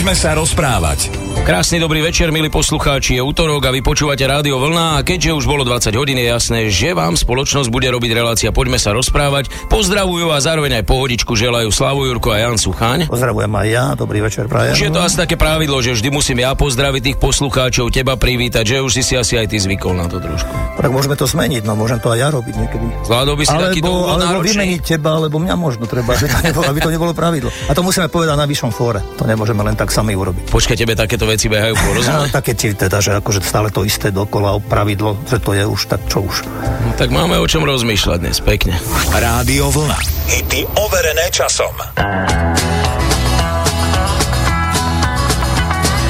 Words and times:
Poďme 0.00 0.16
sa 0.16 0.32
rozprávať. 0.32 1.12
Krásny 1.44 1.76
dobrý 1.76 2.00
večer, 2.00 2.32
milí 2.32 2.48
poslucháči. 2.48 3.16
Je 3.16 3.22
útorok 3.24 3.68
a 3.68 3.70
vy 3.72 3.84
počúvate 3.84 4.24
Rádio 4.24 4.56
Vlna 4.56 4.96
a 4.96 5.04
keďže 5.04 5.36
už 5.36 5.44
bolo 5.44 5.60
20 5.60 5.92
hodín, 5.92 6.16
je 6.16 6.24
jasné, 6.24 6.72
že 6.72 6.96
vám 6.96 7.20
spoločnosť 7.20 7.68
bude 7.68 7.84
robiť 7.84 8.16
relácia 8.16 8.48
Poďme 8.48 8.80
sa 8.80 8.96
rozprávať. 8.96 9.52
Pozdravujú 9.68 10.32
a 10.32 10.40
zároveň 10.40 10.80
aj 10.80 10.84
pohodičku 10.88 11.36
želajú 11.36 11.68
Slavu 11.68 12.08
Jurko 12.08 12.32
a 12.32 12.40
Jan 12.40 12.56
Suchaň. 12.56 13.12
Pozdravujem 13.12 13.52
aj 13.52 13.66
ja, 13.68 13.84
dobrý 13.92 14.24
večer 14.24 14.48
prajem. 14.48 14.72
Už 14.72 14.88
je 14.88 14.92
to 14.92 15.04
asi 15.04 15.20
také 15.20 15.36
pravidlo, 15.36 15.84
že 15.84 15.92
vždy 15.92 16.08
musím 16.08 16.40
ja 16.40 16.56
pozdraviť 16.56 17.02
tých 17.04 17.18
poslucháčov, 17.20 17.92
teba 17.92 18.16
privítať, 18.16 18.64
že 18.64 18.76
už 18.80 18.96
si 18.96 19.02
si 19.04 19.20
asi 19.20 19.36
aj 19.36 19.52
ty 19.52 19.60
zvykol 19.60 20.00
na 20.00 20.08
to 20.08 20.16
trošku. 20.16 20.48
Tak 20.80 20.88
môžeme 20.88 21.12
to 21.12 21.28
zmeniť, 21.28 21.68
no 21.68 21.76
môžem 21.76 22.00
to 22.00 22.08
aj 22.08 22.18
ja 22.24 22.28
robiť 22.32 22.54
niekedy. 22.56 22.88
Zvládol 23.04 23.36
by 23.36 23.44
si 23.44 23.52
alebo, 23.52 23.64
takýto 23.68 23.92
alebo 24.16 24.40
vymeniť 24.48 24.80
teba, 24.80 25.20
alebo 25.20 25.36
mňa 25.36 25.54
možno 25.60 25.84
treba, 25.84 26.16
aby 26.16 26.24
to, 26.24 26.40
nebolo, 26.40 26.64
aby 26.72 26.78
to 26.80 26.90
nebolo 26.94 27.12
pravidlo. 27.12 27.52
A 27.68 27.76
to 27.76 27.84
musíme 27.84 28.08
povedať 28.08 28.40
na 28.40 28.48
vyššom 28.48 28.72
fóre. 28.72 29.04
To 29.20 29.28
nemôžeme 29.28 29.60
len 29.60 29.76
tak 29.76 29.89
sami 29.90 30.14
urobiť. 30.14 30.46
Počkaj, 30.48 30.76
tebe 30.78 30.94
takéto 30.94 31.26
veci 31.26 31.50
behajú 31.50 31.74
po 31.74 31.90
No, 31.90 31.94
rozume? 31.98 32.26
také 32.38 32.54
ti 32.54 32.70
teda, 32.72 33.02
že 33.02 33.18
akože 33.18 33.42
stále 33.42 33.68
to 33.74 33.82
isté 33.82 34.14
dokola 34.14 34.56
pravidlo, 34.62 35.18
že 35.26 35.42
to 35.42 35.50
je 35.52 35.66
už 35.66 35.80
tak 35.90 36.00
čo 36.06 36.22
už. 36.22 36.46
No, 36.86 36.94
tak 36.94 37.10
máme 37.10 37.36
o 37.36 37.46
čom 37.50 37.66
rozmýšľať 37.66 38.18
dnes, 38.22 38.38
pekne. 38.40 38.78
Rádio 39.10 39.68
Vlna. 39.74 39.98
Hity 40.30 40.62
overené 40.78 41.26
časom. 41.34 41.74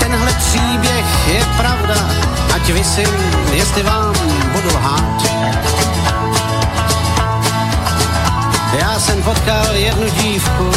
Tenhle 0.00 0.32
příběh 0.38 1.08
je 1.32 1.40
pravda, 1.56 1.98
ať 2.54 2.64
vysím, 2.70 3.12
jestli 3.52 3.82
vám 3.82 4.14
budu 4.52 4.68
lhát. 4.68 5.20
Já 8.80 8.98
jsem 9.00 9.22
potkal 9.22 9.66
jednu 9.74 10.08
dívku 10.08 10.70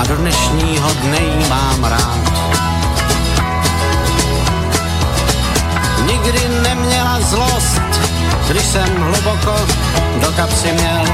a 0.00 0.04
do 0.04 0.16
dnešního 0.16 0.88
dne 1.02 1.18
jí 1.18 1.48
mám 1.48 1.84
rád. 1.84 2.20
Nikdy 6.06 6.40
neměla 6.62 7.20
zlost, 7.20 7.80
když 8.48 8.62
jsem 8.62 8.96
hluboko 8.96 9.56
do 10.20 10.32
kapsy 10.32 10.72
měl. 10.72 11.04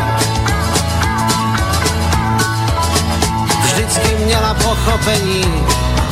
Vždycky 3.65 4.25
měla 4.25 4.55
pochopení 4.55 5.45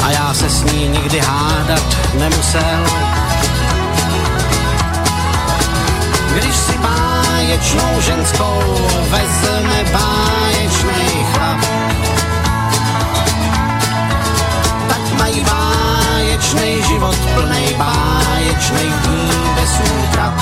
a 0.05 0.11
já 0.11 0.35
se 0.35 0.51
s 0.51 0.65
ní 0.65 0.89
nikdy 0.89 1.21
hádat 1.21 1.97
nemusel. 2.15 2.85
Když 6.35 6.57
si 6.57 6.79
báječnou 6.79 8.01
ženskou 8.01 8.61
vezme 9.11 9.85
báječnej 9.93 11.27
chlap, 11.33 11.84
mají 15.19 15.41
báječnej 15.45 16.83
život 16.83 17.19
plnej 17.35 17.75
báječnej 17.75 18.89
dní 19.05 19.31
bez 19.55 19.73
útrap. 19.81 20.35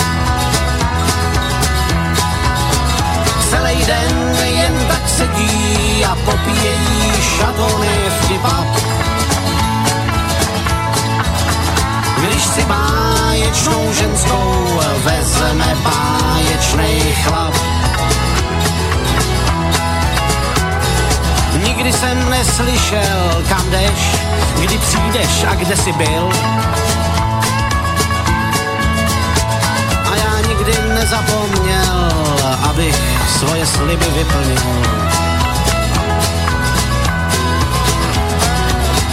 Celý 3.50 3.76
den 3.84 4.16
jen 4.44 4.76
tak 4.88 5.04
sedí 5.08 6.04
a 6.04 6.16
popíjejí 6.24 7.12
šatony 7.36 7.96
vtipa. 8.20 8.56
Když 12.16 12.42
si 12.42 12.64
báječnou 12.64 13.01
Nikdy 21.82 21.98
jsem 21.98 22.30
neslyšel, 22.30 23.44
kam 23.48 23.70
jdeš, 23.70 24.16
kdy 24.60 24.78
přijdeš 24.78 25.44
a 25.48 25.54
kde 25.54 25.76
jsi 25.76 25.92
byl. 25.92 26.30
A 30.10 30.16
já 30.16 30.48
nikdy 30.48 30.72
nezapomněl, 30.94 32.12
abych 32.70 32.96
svoje 33.38 33.66
sliby 33.66 34.04
vyplnil. 34.04 34.82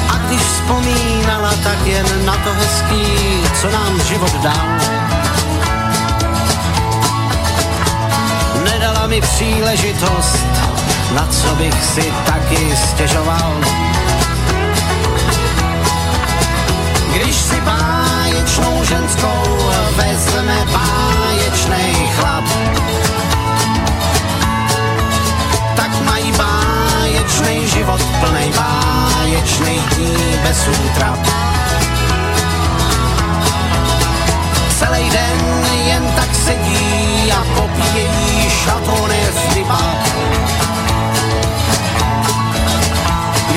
A 0.09 0.17
když 0.27 0.41
vzpomínala, 0.41 1.53
tak 1.63 1.85
jen 1.85 2.25
na 2.25 2.33
to 2.33 2.53
hezký, 2.53 3.03
co 3.61 3.71
nám 3.71 4.01
život 4.01 4.33
dal. 4.41 4.67
Nedala 8.63 9.07
mi 9.07 9.21
příležitost, 9.21 10.58
na 11.11 11.27
co 11.27 11.55
bych 11.55 11.83
si 11.83 12.13
taky 12.25 12.75
stěžoval. 12.75 13.53
Když 17.13 17.35
si 17.35 17.61
báječnou 17.61 18.83
ženskou 18.83 19.43
vezme 19.95 20.57
báječnej 20.73 21.93
chlap, 22.15 22.43
tak 25.75 26.01
mají 26.05 26.31
báječnej 26.31 27.67
život 27.67 28.01
plnej 28.19 28.49
báječnej 28.53 29.79
dní 29.95 30.39
bez 30.43 30.67
útrap. 30.67 31.19
Celý 34.79 35.09
den 35.09 35.39
jen 35.85 36.03
tak 36.15 36.35
sedí 36.35 37.31
a 37.31 37.43
popíjejí 37.55 38.49
šatony 38.49 39.21
v 39.31 39.53
dybách. 39.53 40.08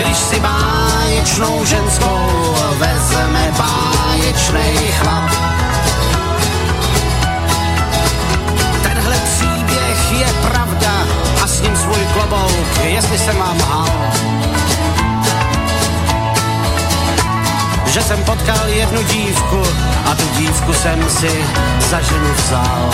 Když 0.04 0.18
si 0.18 0.40
báječnou 0.40 1.64
ženskou 1.64 2.54
vezme 2.78 3.54
báječnej 3.58 4.76
chlap. 4.98 5.30
Tenhle 8.82 9.16
příběh 9.16 10.12
je 10.12 10.26
pravda 10.26 10.92
a 11.42 11.46
s 11.46 11.60
ním 11.60 11.76
svůj 11.76 12.06
klobouk, 12.12 12.84
jestli 12.84 13.18
se 13.18 13.32
mám 13.32 13.60
hal. 13.60 14.12
Že 17.86 18.02
jsem 18.02 18.24
potkal 18.24 18.68
jednu 18.68 19.02
dívku 19.02 19.62
a 20.10 20.14
tu 20.14 20.28
dívku 20.38 20.74
jsem 20.74 21.10
si 21.10 21.44
za 21.90 22.00
ženu 22.00 22.34
vzal. 22.34 22.90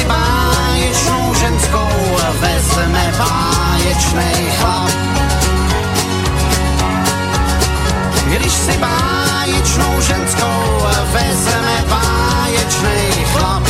Si 0.00 0.08
báječnou 0.08 1.34
ženskou 1.34 1.92
vezme 2.40 3.04
báječnej 3.18 4.40
chlap. 4.56 4.92
Když 8.24 8.52
si 8.52 8.74
báječnou 8.80 9.92
ženskou 10.00 10.60
vezme 11.12 11.76
báječnej 11.88 13.10
chlap. 13.32 13.64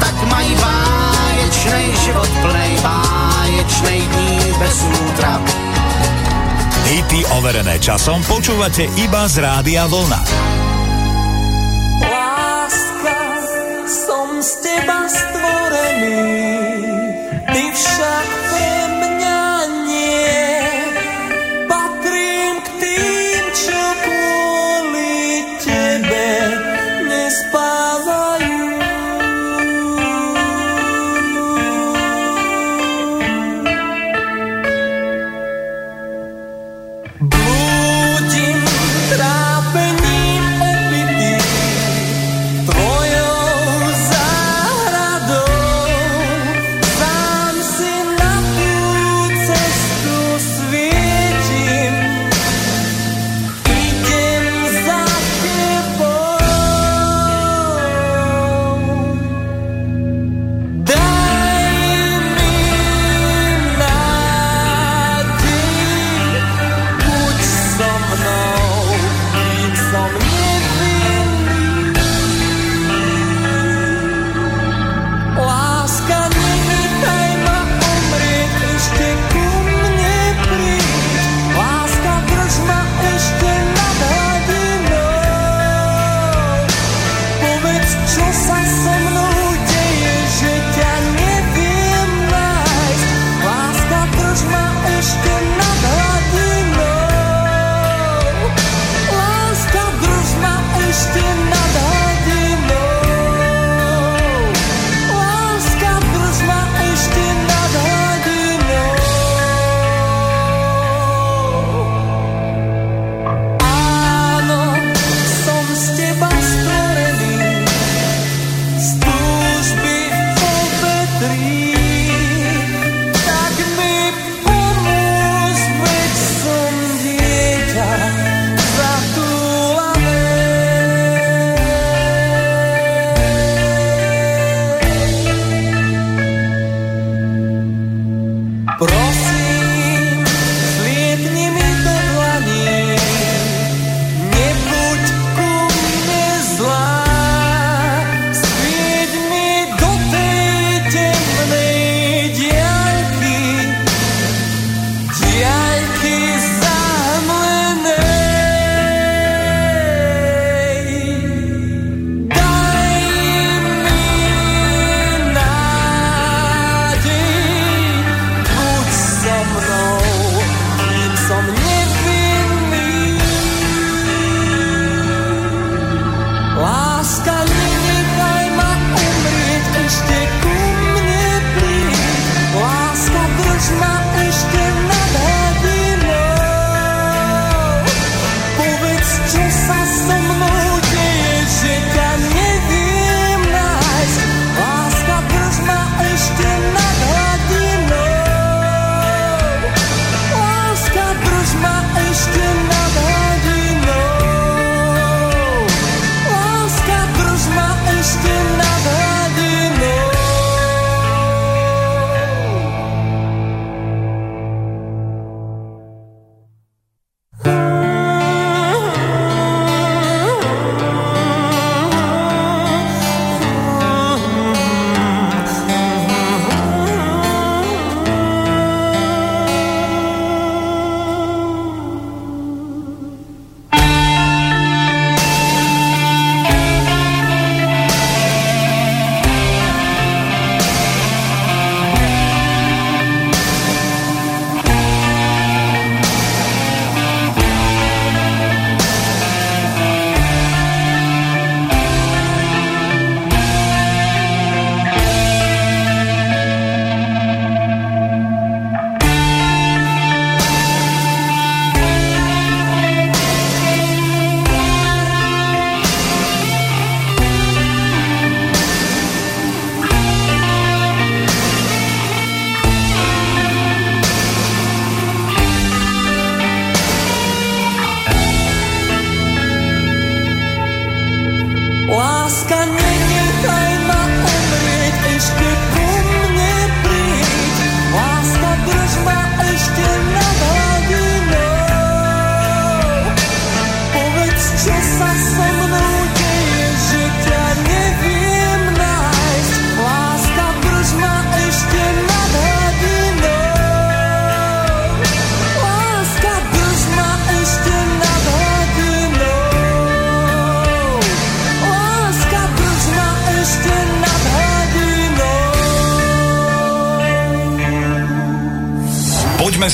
Tak 0.00 0.16
mají 0.28 0.52
báječnej 0.60 1.86
život 2.04 2.30
plnej 2.42 2.72
báječnej 2.84 4.00
dní 4.04 4.52
bez 4.58 4.76
útrap. 4.84 5.44
Hity 6.88 7.20
overené 7.36 7.76
časom 7.80 8.20
počúvate 8.24 8.88
iba 9.00 9.28
z 9.28 9.44
Rádia 9.44 9.84
Vlna. 9.88 10.57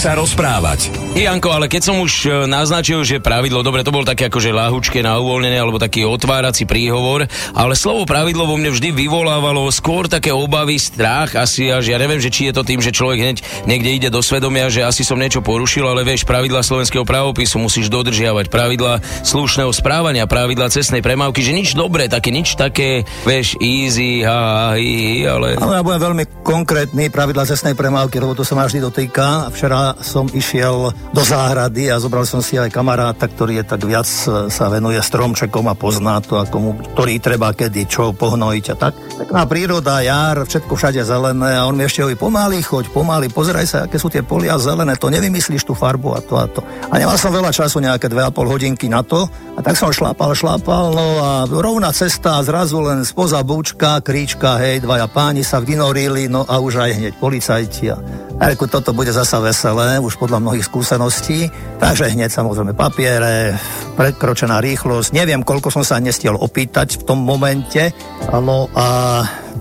Sa 0.05 0.13
rozprávať. 0.13 1.04
Janko, 1.14 1.54
ale 1.54 1.71
keď 1.71 1.83
som 1.87 2.02
už 2.02 2.12
e, 2.26 2.30
naznačil, 2.50 3.06
že 3.06 3.23
pravidlo, 3.23 3.62
dobre, 3.62 3.87
to 3.87 3.94
bol 3.94 4.02
také 4.02 4.26
akože 4.26 4.50
ľahučké 4.50 4.99
na 4.99 5.14
uvoľnenie, 5.23 5.62
alebo 5.62 5.78
taký 5.78 6.02
otvárací 6.02 6.66
príhovor, 6.66 7.30
ale 7.54 7.78
slovo 7.78 8.02
pravidlo 8.02 8.50
vo 8.50 8.59
mne 8.59 8.75
vždy 8.75 8.90
vyvolávalo 8.90 9.62
skôr 9.71 10.11
také 10.11 10.35
obavy, 10.35 10.75
strach 10.75 11.38
asi 11.38 11.71
až, 11.71 11.94
ja 11.94 12.02
neviem, 12.02 12.18
že 12.18 12.35
či 12.35 12.50
je 12.50 12.59
to 12.59 12.66
tým, 12.66 12.83
že 12.83 12.90
človek 12.90 13.23
hneď 13.23 13.38
niekde 13.62 13.90
ide 13.94 14.09
do 14.11 14.18
svedomia, 14.26 14.66
že 14.66 14.83
asi 14.83 15.06
som 15.06 15.14
niečo 15.14 15.38
porušil, 15.38 15.87
ale 15.87 16.02
vieš, 16.02 16.26
pravidla 16.26 16.66
slovenského 16.66 17.06
právopisu 17.06 17.62
musíš 17.62 17.87
dodržiavať, 17.94 18.50
pravidla 18.50 18.99
slušného 19.23 19.71
správania, 19.71 20.26
pravidla 20.26 20.66
cestnej 20.66 20.99
premávky, 20.99 21.47
že 21.47 21.54
nič 21.54 21.78
dobré, 21.78 22.11
také 22.11 22.35
nič 22.35 22.59
také, 22.59 23.06
vieš, 23.23 23.54
easy, 23.62 24.26
ha, 24.26 24.75
hi, 24.75 25.23
hi. 25.23 25.30
Ale 25.30 25.54
ja 25.62 25.87
budem 25.87 26.02
veľmi 26.11 26.25
konkrétny, 26.42 27.06
pravidla 27.06 27.47
cestnej 27.47 27.78
premávky, 27.78 28.18
lebo 28.18 28.35
to 28.35 28.42
sa 28.42 28.59
ma 28.59 28.66
vždy 28.66 28.83
dotýka. 28.83 29.47
Včera 29.54 29.94
som 30.02 30.26
išiel 30.35 31.04
do 31.13 31.23
záhrady 31.23 31.93
a 31.93 32.01
zobral 32.01 32.25
som 32.25 32.41
si 32.41 32.57
aj 32.57 32.73
kamaráta, 32.73 33.29
ktorý 33.29 33.61
je 33.61 33.65
tak 33.69 33.83
viac 33.85 34.07
e, 34.07 34.49
sa 34.49 34.67
venuje 34.73 34.99
stromčekom 34.99 35.67
a 35.69 35.75
pozná 35.77 36.23
to, 36.25 36.41
ako 36.41 36.57
mu, 36.59 36.71
ktorý 36.95 37.21
treba 37.21 37.53
kedy 37.53 37.85
čo 37.85 38.17
pohnojiť 38.17 38.65
a 38.73 38.77
tak. 38.79 38.95
Pekná 39.21 39.43
príroda, 39.45 40.01
jar, 40.01 40.43
všetko 40.43 40.73
všade 40.75 41.03
zelené 41.05 41.61
a 41.61 41.67
on 41.69 41.77
mi 41.77 41.85
ešte 41.87 42.03
hovorí, 42.03 42.17
pomaly 42.19 42.59
choď, 42.65 42.91
pomaly, 42.91 43.29
pozeraj 43.31 43.67
sa, 43.67 43.79
aké 43.87 44.01
sú 44.01 44.11
tie 44.11 44.25
polia 44.25 44.57
zelené, 44.57 44.97
to 44.97 45.13
nevymyslíš 45.13 45.67
tú 45.69 45.77
farbu 45.77 46.09
a 46.17 46.21
to 46.23 46.35
a 46.39 46.47
to. 46.51 46.61
A 46.89 46.99
nemal 46.99 47.19
som 47.21 47.31
veľa 47.31 47.55
času, 47.55 47.79
nejaké 47.83 48.11
2,5 48.11 48.35
hodinky 48.51 48.87
na 48.91 49.05
to 49.05 49.29
a 49.55 49.61
tak 49.63 49.79
som 49.79 49.95
šlápal, 49.95 50.35
šlápal, 50.35 50.95
no 50.95 51.07
a 51.23 51.31
rovná 51.47 51.95
cesta 51.95 52.39
a 52.39 52.45
zrazu 52.47 52.83
len 52.83 53.07
spoza 53.07 53.39
búčka, 53.47 54.03
kríčka, 54.03 54.59
hej, 54.59 54.83
dvaja 54.83 55.07
páni 55.07 55.47
sa 55.47 55.63
vynorili, 55.63 56.27
no 56.27 56.43
a 56.43 56.59
už 56.59 56.83
aj 56.83 56.91
hneď 56.99 57.15
policajti 57.23 57.85
a 57.95 57.97
reku, 58.41 58.67
toto 58.67 58.91
bude 58.97 59.14
zasa 59.14 59.38
veselé, 59.38 59.99
už 60.03 60.19
podľa 60.19 60.43
mnohých 60.43 60.67
skúseností. 60.67 61.50
Takže 61.79 62.14
hneď 62.14 62.31
samozrejme 62.31 62.75
papiere, 62.75 63.55
prekročená 63.95 64.59
rýchlosť. 64.59 65.14
Neviem, 65.14 65.47
koľko 65.47 65.71
som 65.71 65.83
sa 65.87 66.03
nestiel 66.03 66.35
opýtať 66.35 66.99
v 67.00 67.03
tom 67.07 67.23
momente. 67.23 67.95
No 68.31 68.67
a 68.75 68.87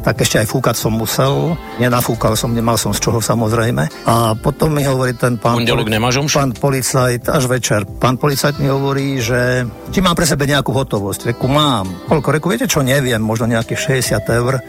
tak 0.04 0.20
ešte 0.20 0.44
aj 0.44 0.48
fúkať 0.52 0.76
som 0.76 0.94
musel. 0.98 1.56
Nenafúkal 1.80 2.36
som, 2.36 2.52
nemal 2.52 2.76
som 2.76 2.92
z 2.92 3.00
čoho 3.00 3.24
samozrejme. 3.24 3.88
A 4.04 4.36
potom 4.36 4.76
mi 4.76 4.84
hovorí 4.84 5.16
ten 5.16 5.40
pán... 5.40 5.64
Pondelok 5.64 5.88
nemáš 5.88 6.20
omšu? 6.20 6.44
Pán 6.44 6.52
policajt, 6.52 7.32
až 7.32 7.48
večer. 7.48 7.88
Pán 7.88 8.20
policajt 8.20 8.60
mi 8.60 8.68
hovorí, 8.68 9.24
že 9.24 9.64
či 9.96 10.04
mám 10.04 10.18
pre 10.18 10.28
sebe 10.28 10.44
nejakú 10.44 10.76
hotovosť. 10.76 11.32
Reku, 11.32 11.48
mám. 11.48 11.88
Koľko? 12.12 12.36
Reku, 12.36 12.52
viete 12.52 12.68
čo, 12.68 12.84
neviem, 12.84 13.24
možno 13.24 13.48
nejakých 13.48 14.04
60 14.04 14.28
eur 14.28 14.60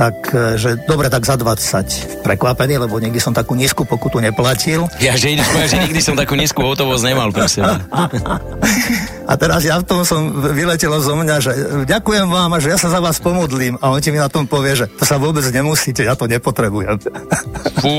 tak, 0.00 0.16
e, 0.32 0.56
že 0.56 0.80
dobre, 0.88 1.12
tak 1.12 1.28
za 1.28 1.36
20. 1.36 2.24
Prekvapený, 2.24 2.80
lebo 2.80 2.96
nikdy 2.96 3.20
som 3.20 3.36
takú 3.36 3.52
nízku 3.52 3.84
pokutu 3.84 4.16
neplatil. 4.16 4.88
Ja, 4.96 5.12
že 5.12 5.36
že 5.68 5.76
nikdy 5.76 6.00
som 6.00 6.16
takú 6.16 6.40
nízku 6.40 6.64
hotovosť 6.64 7.04
nemal 7.04 7.28
seba. 7.44 7.84
A 9.30 9.38
teraz 9.38 9.62
ja 9.62 9.78
v 9.78 9.86
tom 9.86 10.02
som 10.02 10.34
vyletelo 10.50 10.98
zo 10.98 11.14
mňa, 11.14 11.36
že 11.38 11.52
ďakujem 11.86 12.26
vám 12.26 12.50
a 12.50 12.58
že 12.58 12.74
ja 12.74 12.78
sa 12.82 12.90
za 12.90 12.98
vás 12.98 13.22
pomodlím. 13.22 13.78
A 13.78 13.94
on 13.94 14.02
ti 14.02 14.10
mi 14.10 14.18
na 14.18 14.26
tom 14.26 14.50
povie, 14.50 14.74
že 14.74 14.90
to 14.90 15.06
sa 15.06 15.22
vôbec 15.22 15.46
nemusíte, 15.54 16.02
ja 16.02 16.18
to 16.18 16.26
nepotrebujem. 16.26 16.98
Fú, 17.78 17.94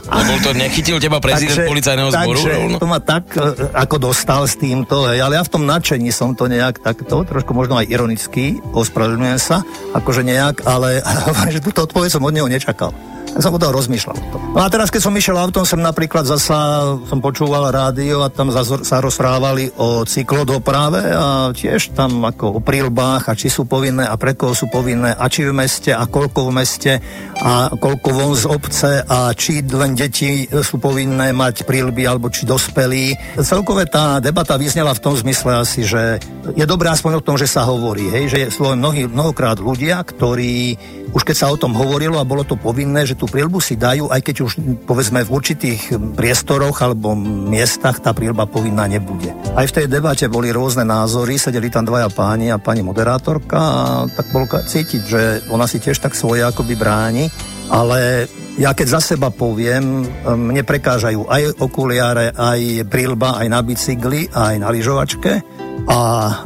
lebo 0.00 0.32
to 0.40 0.56
nechytil 0.56 0.96
teba 0.96 1.20
prezident 1.20 1.60
takže, 1.60 1.68
policajného 1.68 2.08
zboru? 2.08 2.40
Takže 2.40 2.52
rovno? 2.56 2.76
to 2.80 2.88
ma 2.88 3.00
tak 3.04 3.36
e, 3.36 3.68
ako 3.76 3.96
dostal 4.08 4.48
s 4.48 4.56
týmto, 4.56 5.04
hej, 5.12 5.20
ale 5.20 5.36
ja 5.36 5.44
v 5.44 5.52
tom 5.52 5.68
nadšení 5.68 6.08
som 6.08 6.32
to 6.32 6.48
nejak 6.48 6.80
takto, 6.80 7.28
trošku 7.28 7.52
možno 7.52 7.76
aj 7.76 7.92
ironicky, 7.92 8.56
ospravedlňujem 8.72 9.36
sa, 9.36 9.60
akože 9.92 10.24
nejak, 10.24 10.64
ale 10.64 11.04
že 11.52 11.60
túto 11.60 11.84
odpoveď 11.84 12.16
som 12.16 12.24
od 12.24 12.32
neho 12.32 12.48
nečakal 12.48 12.96
som 13.40 13.52
potom 13.52 13.72
rozmýšľal. 13.72 14.16
No 14.56 14.60
a 14.64 14.68
teraz, 14.72 14.88
keď 14.88 15.00
som 15.04 15.14
išiel 15.16 15.36
autom, 15.36 15.68
som 15.68 15.80
napríklad 15.80 16.24
zasa 16.24 16.56
som 17.04 17.18
počúval 17.20 17.68
rádio 17.68 18.24
a 18.24 18.32
tam 18.32 18.48
zazor, 18.48 18.82
sa 18.82 19.04
rozprávali 19.04 19.68
o 19.76 20.04
cyklodoprave 20.08 21.12
a 21.12 21.52
tiež 21.52 21.92
tam 21.92 22.24
ako 22.24 22.58
o 22.58 22.60
prílbách 22.64 23.28
a 23.28 23.36
či 23.36 23.52
sú 23.52 23.68
povinné 23.68 24.08
a 24.08 24.16
pre 24.16 24.32
koho 24.32 24.56
sú 24.56 24.72
povinné 24.72 25.12
a 25.12 25.24
či 25.28 25.44
v 25.44 25.52
meste 25.52 25.92
a 25.92 26.08
koľko 26.08 26.48
v 26.48 26.52
meste 26.56 26.92
a 27.36 27.68
koľko 27.76 28.08
von 28.16 28.32
z 28.32 28.44
obce 28.48 28.92
a 29.04 29.30
či 29.36 29.60
len 29.68 29.92
deti 29.92 30.48
sú 30.48 30.80
povinné 30.80 31.36
mať 31.36 31.68
prílby 31.68 32.08
alebo 32.08 32.32
či 32.32 32.48
dospelí. 32.48 33.12
Celkové 33.40 33.84
tá 33.86 34.18
debata 34.18 34.56
vyznela 34.56 34.96
v 34.96 35.02
tom 35.02 35.14
zmysle 35.14 35.60
asi, 35.60 35.84
že 35.84 36.18
je 36.54 36.64
dobré 36.68 36.92
aspoň 36.92 37.18
o 37.18 37.24
tom, 37.24 37.34
že 37.34 37.50
sa 37.50 37.66
hovorí, 37.66 38.06
hej, 38.12 38.24
že 38.30 38.38
sú 38.54 38.70
mnohí, 38.70 39.10
mnohokrát 39.10 39.58
ľudia, 39.58 39.98
ktorí 40.04 40.78
už 41.10 41.22
keď 41.24 41.36
sa 41.36 41.48
o 41.48 41.56
tom 41.56 41.72
hovorilo 41.72 42.20
a 42.20 42.28
bolo 42.28 42.44
to 42.44 42.60
povinné, 42.60 43.08
že 43.08 43.16
tú 43.16 43.24
prílbu 43.24 43.56
si 43.56 43.80
dajú, 43.80 44.12
aj 44.12 44.20
keď 44.20 44.36
už 44.44 44.52
povedzme 44.84 45.24
v 45.24 45.30
určitých 45.32 45.96
priestoroch 46.12 46.76
alebo 46.84 47.16
miestach 47.16 48.04
tá 48.04 48.12
prílba 48.12 48.44
povinná 48.44 48.84
nebude. 48.84 49.32
Aj 49.56 49.64
v 49.64 49.74
tej 49.74 49.86
debate 49.88 50.28
boli 50.28 50.52
rôzne 50.52 50.84
názory, 50.84 51.40
sedeli 51.40 51.72
tam 51.72 51.88
dvaja 51.88 52.12
páni 52.12 52.52
a 52.52 52.60
pani 52.60 52.84
moderátorka 52.84 53.58
a 53.58 53.82
tak 54.12 54.28
bolo 54.28 54.44
cítiť, 54.50 55.02
že 55.08 55.22
ona 55.48 55.64
si 55.64 55.80
tiež 55.80 55.96
tak 55.98 56.12
svoje 56.12 56.44
akoby 56.44 56.76
bráni, 56.76 57.24
ale 57.72 58.28
ja 58.60 58.76
keď 58.76 59.00
za 59.00 59.16
seba 59.16 59.32
poviem, 59.32 60.04
mne 60.24 60.62
prekážajú 60.64 61.28
aj 61.28 61.60
okuliare, 61.60 62.32
aj 62.32 62.88
prílba, 62.92 63.40
aj 63.40 63.46
na 63.52 63.60
bicykli, 63.64 64.28
aj 64.32 64.54
na 64.60 64.68
lyžovačke 64.68 65.32
a 65.86 65.98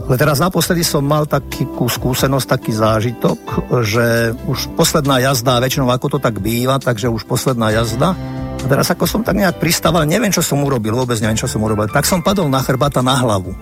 ale 0.04 0.16
teraz 0.20 0.37
naposledy 0.37 0.85
som 0.85 1.00
mal 1.00 1.25
takú 1.25 1.88
skúsenosť, 1.88 2.47
taký 2.47 2.76
zážitok, 2.76 3.38
že 3.87 4.37
už 4.44 4.76
posledná 4.76 5.16
jazda, 5.23 5.62
väčšinou 5.62 5.88
ako 5.88 6.16
to 6.16 6.18
tak 6.20 6.42
býva, 6.44 6.76
takže 6.76 7.09
už 7.09 7.25
posledná 7.25 7.73
jazda. 7.73 8.12
A 8.61 8.66
teraz 8.68 8.92
ako 8.92 9.09
som 9.09 9.25
tak 9.25 9.40
nejak 9.40 9.56
pristával, 9.56 10.04
neviem, 10.04 10.28
čo 10.28 10.44
som 10.44 10.61
urobil, 10.61 10.92
vôbec 10.92 11.16
neviem, 11.25 11.40
čo 11.40 11.49
som 11.49 11.64
urobil. 11.64 11.88
Tak 11.88 12.04
som 12.04 12.20
padol 12.20 12.52
na 12.52 12.61
chrbata 12.61 13.00
na 13.00 13.16
hlavu. 13.16 13.56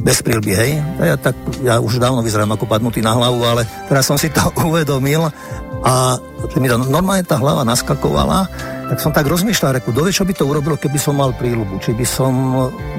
Bez 0.00 0.24
prílby, 0.24 0.52
hej. 0.54 0.70
Ja, 0.96 1.20
tak, 1.20 1.36
ja 1.60 1.82
už 1.82 2.00
dávno 2.00 2.24
vyzerám 2.24 2.56
ako 2.56 2.64
padnutý 2.64 3.04
na 3.04 3.12
hlavu, 3.12 3.44
ale 3.44 3.68
teraz 3.90 4.08
som 4.08 4.16
si 4.16 4.32
to 4.32 4.40
uvedomil 4.70 5.28
a 5.84 6.16
mi 6.56 6.66
to 6.70 6.80
normálne 6.88 7.26
tá 7.26 7.36
hlava 7.36 7.68
naskakovala 7.68 8.48
tak 8.88 9.04
som 9.04 9.12
tak 9.12 9.28
rozmýšľal, 9.28 9.78
reku, 9.78 9.92
dovie, 9.92 10.16
čo 10.16 10.24
by 10.24 10.32
to 10.32 10.48
urobilo, 10.48 10.80
keby 10.80 10.96
som 10.96 11.20
mal 11.20 11.36
príľubu, 11.36 11.76
či 11.84 11.92
by 11.92 12.06
som, 12.08 12.32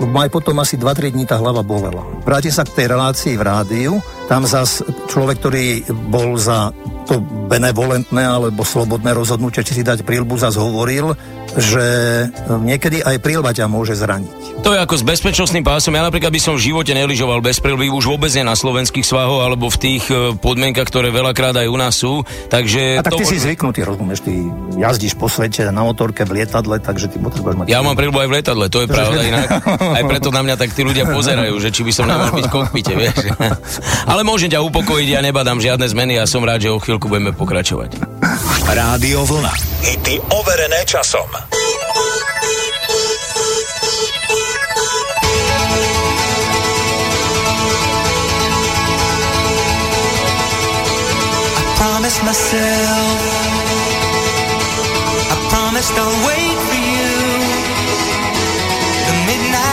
aj 0.05 0.29
potom 0.29 0.61
asi 0.61 0.77
2-3 0.77 1.17
dní 1.17 1.25
tá 1.25 1.41
hlava 1.41 1.65
bolela. 1.65 2.05
Vrátim 2.21 2.53
sa 2.53 2.61
k 2.61 2.77
tej 2.77 2.93
relácii 2.93 3.33
v 3.33 3.43
rádiu, 3.43 3.93
tam 4.29 4.45
zas 4.45 4.85
človek, 5.09 5.41
ktorý 5.41 5.65
bol 6.13 6.37
za 6.37 6.69
to 7.09 7.17
benevolentné 7.49 8.21
alebo 8.21 8.61
slobodné 8.61 9.17
rozhodnutie, 9.17 9.65
či 9.65 9.81
si 9.81 9.83
dať 9.83 10.05
prílbu, 10.05 10.37
zas 10.37 10.53
hovoril, 10.61 11.17
že 11.57 11.85
niekedy 12.61 13.01
aj 13.01 13.17
prílba 13.17 13.49
ťa 13.49 13.65
môže 13.65 13.97
zraniť. 13.97 14.61
To 14.61 14.75
je 14.75 14.79
ako 14.85 14.95
s 15.01 15.03
bezpečnostným 15.07 15.65
pásom. 15.65 15.95
Ja 15.97 16.05
napríklad 16.05 16.29
by 16.29 16.37
som 16.37 16.53
v 16.53 16.69
živote 16.69 16.93
neližoval 16.93 17.41
bez 17.41 17.57
prílby, 17.57 17.89
už 17.89 18.11
vôbec 18.11 18.29
nie 18.37 18.45
na 18.45 18.53
slovenských 18.53 19.01
svahoch 19.01 19.41
alebo 19.41 19.71
v 19.71 19.77
tých 19.81 20.03
e, 20.11 20.35
podmienkach, 20.37 20.85
ktoré 20.85 21.09
veľakrát 21.09 21.57
aj 21.57 21.67
u 21.71 21.77
nás 21.79 21.95
sú. 21.97 22.21
Takže 22.51 22.99
A 22.99 23.03
tak 23.03 23.17
to... 23.17 23.23
ty 23.23 23.25
si 23.25 23.41
zvyknutý, 23.41 23.81
rozumieš, 23.87 24.21
ty 24.21 24.45
jazdíš 24.77 25.17
po 25.17 25.31
svete 25.31 25.65
na 25.73 25.81
motorke 25.81 26.27
v 26.27 26.43
lietadle, 26.43 26.77
takže 26.77 27.09
ty 27.09 27.17
potrebuješ 27.17 27.55
mať... 27.55 27.65
Ja 27.71 27.81
mám 27.81 27.97
prílbu 27.97 28.19
aj 28.19 28.27
v 28.29 28.33
lietadle, 28.37 28.65
to 28.69 28.85
je 28.85 28.87
to 28.91 28.93
pravda 28.93 29.21
inak. 29.25 29.47
Aj 29.79 30.03
preto 30.05 30.29
na 30.29 30.41
mňa 30.45 30.55
tak 30.59 30.75
tí 30.75 30.85
ľudia 30.85 31.07
pozerajú, 31.09 31.55
že 31.57 31.73
či 31.73 31.81
by 31.81 31.91
som 31.95 32.05
nemal 32.05 32.29
byť 32.35 32.45
v 32.45 32.53
kokpite, 32.53 32.93
vieš. 32.93 33.17
Ale 34.11 34.21
môžem 34.27 34.51
ťa 34.51 34.61
upokojiť, 34.61 35.07
ja 35.17 35.21
nebadám 35.23 35.57
žiadne 35.57 35.87
zmeny 35.87 36.19
a 36.19 36.27
som 36.27 36.43
rád, 36.43 36.67
že 36.67 36.69
o 36.69 36.77
chvíľku 36.99 37.15
budeme 37.15 37.31
pokračovať. 37.31 37.95
Rádio 38.67 39.23
Vlna. 39.23 39.55
Hity 39.87 40.19
overené 40.35 40.83
časom. 40.83 41.31
promised 51.79 52.19
myself 52.27 53.19
I 55.31 55.35
promised 55.47 55.95
I'll 55.95 56.19
wait 56.27 56.57
for 56.67 56.79
you 56.91 57.11
The 59.07 59.15
midnight 59.23 59.68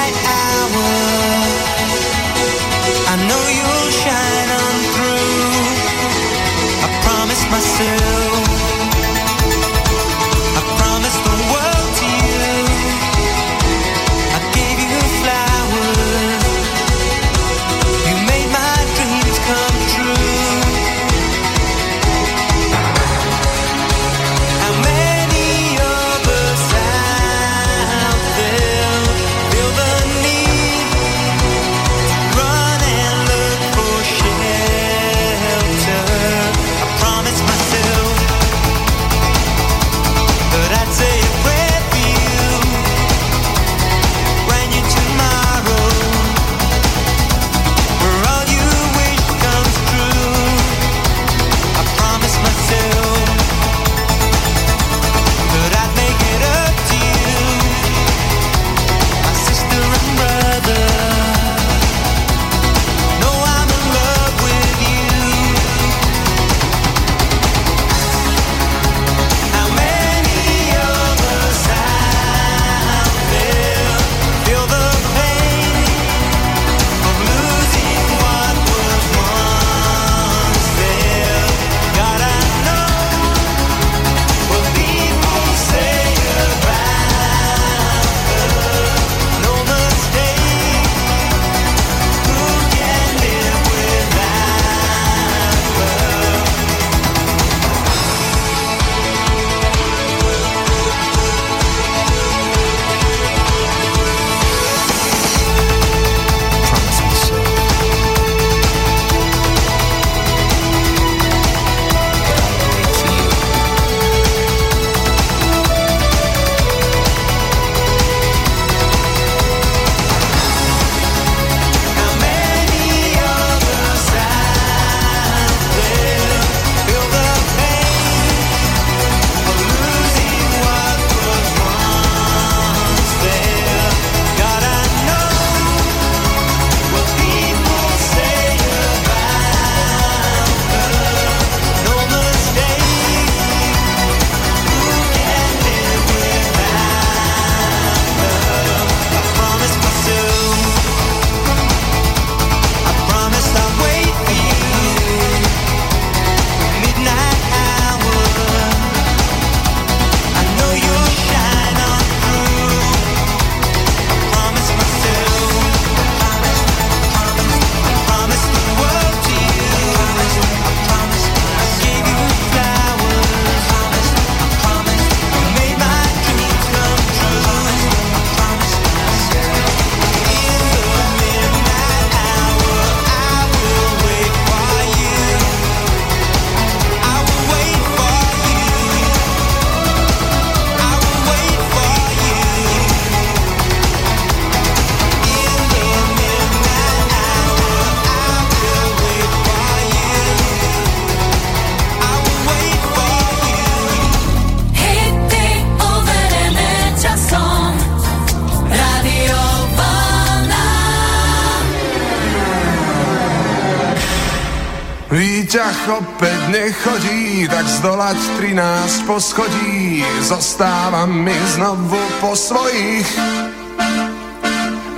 zdolať 217.86 218.18
13 218.42 219.06
poschodí, 219.06 220.02
zostávam 220.18 221.06
mi 221.22 221.38
znovu 221.54 222.02
po 222.18 222.34
svojich. 222.34 223.06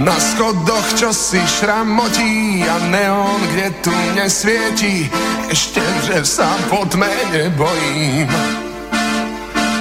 Na 0.01 0.16
schodoch 0.16 0.88
čo 0.96 1.12
si 1.12 1.37
šramotí 1.37 2.64
a 2.64 2.81
neon, 2.88 3.44
kde 3.53 3.68
tu 3.85 3.92
nesvieti, 4.16 5.05
ešte, 5.53 5.85
že 6.09 6.24
sa 6.24 6.48
po 6.72 6.88
tme 6.88 7.12
nebojím. 7.29 8.24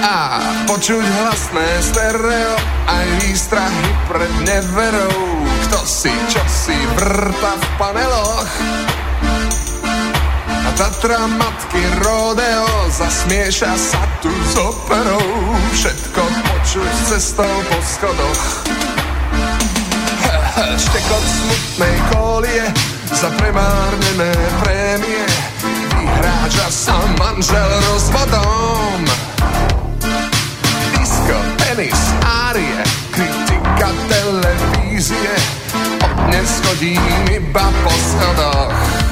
A 0.04 0.44
počuť 0.68 1.00
hlasné 1.00 1.68
stereo, 1.80 2.60
aj 2.92 3.06
výstrahy 3.24 3.88
pred 4.04 4.32
neverou, 4.44 5.48
kto 5.64 5.80
si 5.88 6.12
čo 6.28 6.44
si 6.44 6.76
vrta 6.92 7.56
v 7.56 7.66
paneloch. 7.80 8.87
Tatra 10.78 11.26
matky 11.26 11.82
rodeo 12.06 12.86
zasmieša 12.86 13.74
sa 13.74 13.98
tu 14.22 14.30
s 14.30 14.54
operou, 14.54 15.26
všetko 15.74 16.22
počuť 16.22 16.92
cestou 17.02 17.50
po 17.66 17.78
schodoch. 17.82 18.42
Štekot 20.86 21.24
smutnej 21.26 21.96
kolie 22.14 22.62
za 23.10 23.26
premárnené 23.42 24.30
prémie. 24.62 25.26
Vyhráča 25.98 26.70
sa 26.70 26.94
manžel 27.18 27.70
rozvodom. 27.90 29.02
Disco, 30.94 31.38
tenis, 31.58 32.02
árie, 32.22 32.86
kritika 33.10 33.90
televízie. 34.06 35.34
Od 36.06 36.14
dnes 36.30 36.62
chodím 36.62 37.02
iba 37.34 37.66
po 37.82 37.90
schodoch 37.90 39.07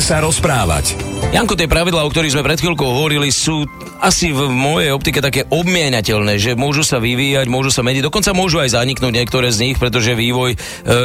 Sa 0.00 0.16
rozprávať. 0.24 0.96
Janko, 1.30 1.54
tie 1.54 1.68
pravidlá, 1.68 2.02
o 2.02 2.10
ktorých 2.10 2.32
sme 2.32 2.42
pred 2.42 2.56
chvíľkou 2.56 2.88
hovorili, 2.88 3.28
sú 3.28 3.68
asi 4.00 4.32
v 4.32 4.48
mojej 4.48 4.90
optike 4.96 5.20
také 5.20 5.44
obmieniateľné, 5.46 6.40
že 6.40 6.56
môžu 6.56 6.80
sa 6.80 6.96
vyvíjať, 6.98 7.46
môžu 7.52 7.68
sa 7.68 7.84
meniť, 7.84 8.02
dokonca 8.08 8.32
môžu 8.32 8.58
aj 8.58 8.74
zaniknúť 8.80 9.12
niektoré 9.12 9.52
z 9.52 9.70
nich, 9.70 9.76
pretože 9.76 10.16
vývoj 10.16 10.56
e, 10.56 10.58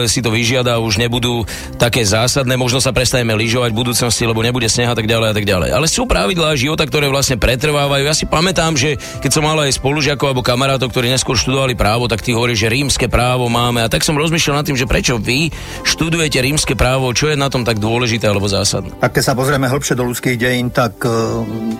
si 0.07 0.23
to 0.23 0.31
vyžiada, 0.31 0.79
už 0.79 0.97
nebudú 0.97 1.43
také 1.75 2.07
zásadné, 2.07 2.55
možno 2.55 2.79
sa 2.79 2.95
prestaneme 2.95 3.35
lyžovať 3.35 3.75
v 3.75 3.79
budúcnosti, 3.83 4.23
lebo 4.23 4.39
nebude 4.39 4.71
sneh 4.71 4.87
a 4.87 4.95
tak 4.95 5.05
ďalej 5.05 5.27
a 5.31 5.35
tak 5.35 5.45
ďalej. 5.45 5.69
Ale 5.75 5.85
sú 5.91 6.07
pravidlá 6.07 6.55
života, 6.55 6.87
ktoré 6.87 7.11
vlastne 7.11 7.35
pretrvávajú. 7.35 8.03
Ja 8.07 8.15
si 8.15 8.25
pamätám, 8.25 8.79
že 8.79 8.95
keď 9.19 9.31
som 9.31 9.43
mal 9.43 9.59
aj 9.59 9.75
spolužiakov 9.75 10.31
alebo 10.31 10.45
kamarátov, 10.45 10.89
ktorí 10.89 11.11
neskôr 11.11 11.35
študovali 11.35 11.75
právo, 11.75 12.07
tak 12.07 12.23
tí 12.23 12.31
hovorí, 12.31 12.55
že 12.55 12.71
rímske 12.71 13.11
právo 13.11 13.51
máme. 13.51 13.83
A 13.83 13.91
tak 13.91 14.07
som 14.07 14.15
rozmýšľal 14.15 14.63
nad 14.63 14.65
tým, 14.65 14.79
že 14.79 14.87
prečo 14.87 15.19
vy 15.19 15.51
študujete 15.83 16.39
rímske 16.39 16.73
právo, 16.79 17.11
čo 17.11 17.27
je 17.27 17.35
na 17.35 17.51
tom 17.51 17.67
tak 17.67 17.83
dôležité 17.83 18.31
alebo 18.31 18.47
zásadné. 18.47 18.95
Tak 19.03 19.19
keď 19.19 19.23
sa 19.23 19.33
pozrieme 19.35 19.67
hlbšie 19.67 19.99
do 19.99 20.07
ľudských 20.07 20.39
dejín, 20.39 20.71
tak 20.71 21.01
e, 21.03 21.11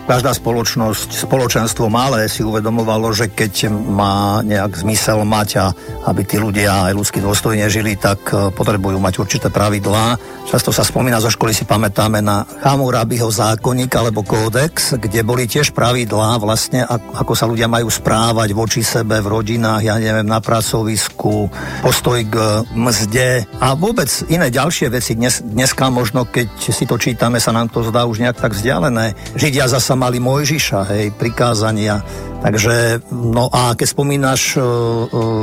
každá 0.04 0.36
spoločnosť, 0.36 1.05
spoločenstvo 1.10 1.86
malé 1.90 2.26
si 2.26 2.42
uvedomovalo, 2.42 3.10
že 3.14 3.30
keď 3.30 3.70
má 3.70 4.42
nejak 4.42 4.82
zmysel 4.82 5.22
mať 5.22 5.48
a 5.58 5.66
aby 6.06 6.22
tí 6.22 6.38
ľudia 6.38 6.90
aj 6.90 6.92
ľudsky 6.94 7.18
dôstojne 7.18 7.66
žili, 7.66 7.98
tak 7.98 8.30
e, 8.30 8.54
potrebujú 8.54 8.98
mať 9.02 9.14
určité 9.18 9.48
pravidlá. 9.50 10.18
Často 10.46 10.70
sa 10.70 10.86
spomína, 10.86 11.18
zo 11.18 11.26
školy 11.26 11.50
si 11.50 11.66
pamätáme 11.66 12.22
na 12.22 12.46
Hammurabiho 12.62 13.26
zákonník 13.26 13.90
alebo 13.98 14.22
kódex, 14.22 14.94
kde 14.94 15.26
boli 15.26 15.50
tiež 15.50 15.74
pravidlá 15.74 16.38
vlastne, 16.38 16.86
ako 16.86 17.34
sa 17.34 17.50
ľudia 17.50 17.66
majú 17.66 17.90
správať 17.90 18.54
voči 18.54 18.86
sebe 18.86 19.18
v 19.18 19.26
rodinách, 19.26 19.82
ja 19.82 19.98
neviem, 19.98 20.26
na 20.26 20.38
pracovisku, 20.38 21.50
postoj 21.82 22.22
k 22.22 22.34
mzde 22.78 23.42
a 23.58 23.74
vôbec 23.74 24.06
iné 24.30 24.46
ďalšie 24.54 24.86
veci. 24.94 25.18
Dnes, 25.18 25.42
dneska 25.42 25.90
možno, 25.90 26.22
keď 26.30 26.48
si 26.70 26.86
to 26.86 26.94
čítame, 26.94 27.42
sa 27.42 27.50
nám 27.50 27.66
to 27.66 27.82
zdá 27.82 28.06
už 28.06 28.22
nejak 28.22 28.38
tak 28.38 28.54
vzdialené. 28.54 29.18
Židia 29.34 29.66
zasa 29.66 29.98
mali 29.98 30.22
Mojžiša, 30.22 30.80
hej, 30.94 30.95
prikázania. 31.18 32.02
Takže, 32.36 33.02
no 33.10 33.50
a 33.50 33.74
keď 33.74 33.86
spomínaš 33.90 34.54
uh, 34.54 34.62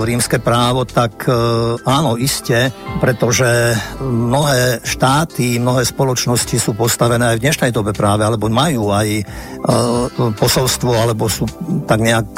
rímske 0.08 0.39
právo, 0.39 0.88
tak 0.88 1.27
uh, 1.27 1.75
áno, 1.84 2.15
iste, 2.15 2.71
pretože 3.03 3.75
mnohé 3.99 4.79
štáty, 4.88 5.60
mnohé 5.60 5.84
spoločnosti 5.84 6.56
sú 6.56 6.71
postavené 6.77 7.36
aj 7.36 7.38
v 7.41 7.43
dnešnej 7.49 7.71
dobe 7.75 7.91
práve, 7.91 8.23
alebo 8.23 8.47
majú 8.47 8.93
aj 8.93 9.08
uh, 9.19 10.08
posolstvo, 10.38 10.91
alebo 10.95 11.27
sú 11.27 11.43
tak 11.84 11.99
nejak 11.99 12.29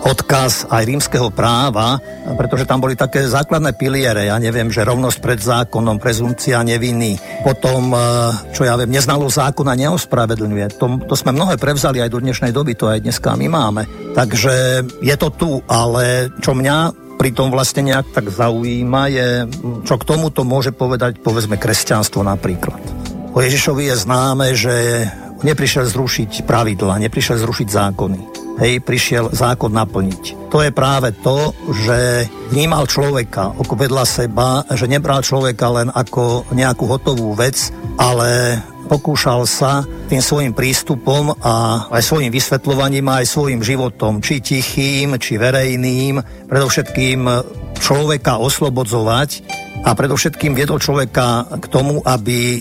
odkaz 0.00 0.72
aj 0.72 0.82
rímskeho 0.88 1.28
práva, 1.28 2.00
pretože 2.40 2.64
tam 2.64 2.80
boli 2.80 2.96
také 2.96 3.28
základné 3.28 3.76
piliere, 3.76 4.32
ja 4.32 4.40
neviem, 4.40 4.72
že 4.72 4.86
rovnosť 4.86 5.18
pred 5.20 5.40
zákonom, 5.40 6.00
prezumcia 6.00 6.64
neviny, 6.64 7.20
potom, 7.44 7.92
čo 8.56 8.64
ja 8.64 8.80
viem, 8.80 8.88
neznalosť 8.96 9.36
zákona 9.36 9.76
neospravedlňuje. 9.76 10.66
To, 10.80 10.86
to 11.04 11.14
sme 11.16 11.36
mnohé 11.36 11.60
prevzali 11.60 12.00
aj 12.00 12.10
do 12.16 12.18
dnešnej 12.24 12.48
doby, 12.48 12.72
to 12.80 12.88
aj 12.88 13.04
dneska 13.04 13.36
my 13.36 13.46
máme. 13.52 13.69
Takže 14.16 14.84
je 15.00 15.16
to 15.16 15.28
tu, 15.30 15.50
ale 15.70 16.34
čo 16.42 16.52
mňa 16.58 16.78
pritom 17.20 17.52
vlastne 17.52 17.84
nejak 17.92 18.16
tak 18.16 18.26
zaujíma 18.32 19.02
je, 19.12 19.28
čo 19.84 19.94
k 20.00 20.08
tomuto 20.08 20.40
môže 20.42 20.72
povedať, 20.72 21.20
povedzme, 21.20 21.60
kresťanstvo 21.60 22.24
napríklad. 22.24 22.80
O 23.36 23.38
Ježišovi 23.38 23.92
je 23.92 23.96
známe, 24.00 24.46
že 24.56 25.06
neprišiel 25.44 25.84
zrušiť 25.84 26.48
pravidla, 26.48 26.98
neprišiel 26.98 27.36
zrušiť 27.38 27.68
zákony 27.68 28.39
hej, 28.58 28.82
prišiel 28.82 29.30
zákon 29.30 29.70
naplniť. 29.70 30.50
To 30.50 30.58
je 30.64 30.74
práve 30.74 31.14
to, 31.22 31.54
že 31.86 32.26
vnímal 32.50 32.90
človeka 32.90 33.54
ako 33.54 33.74
vedľa 33.78 34.04
seba, 34.08 34.66
že 34.74 34.90
nebral 34.90 35.22
človeka 35.22 35.70
len 35.70 35.88
ako 35.92 36.50
nejakú 36.50 36.84
hotovú 36.90 37.38
vec, 37.38 37.70
ale 38.00 38.58
pokúšal 38.90 39.46
sa 39.46 39.86
tým 40.10 40.18
svojim 40.18 40.50
prístupom 40.50 41.30
a 41.38 41.86
aj 41.94 42.02
svojim 42.02 42.34
vysvetľovaním 42.34 43.06
aj 43.06 43.30
svojim 43.30 43.62
životom, 43.62 44.18
či 44.18 44.42
tichým, 44.42 45.14
či 45.22 45.38
verejným, 45.38 46.18
predovšetkým 46.50 47.20
človeka 47.78 48.42
oslobodzovať 48.42 49.30
a 49.86 49.94
predovšetkým 49.94 50.52
viedol 50.52 50.82
človeka 50.82 51.48
k 51.56 51.64
tomu, 51.72 52.04
aby 52.04 52.58
e, 52.58 52.60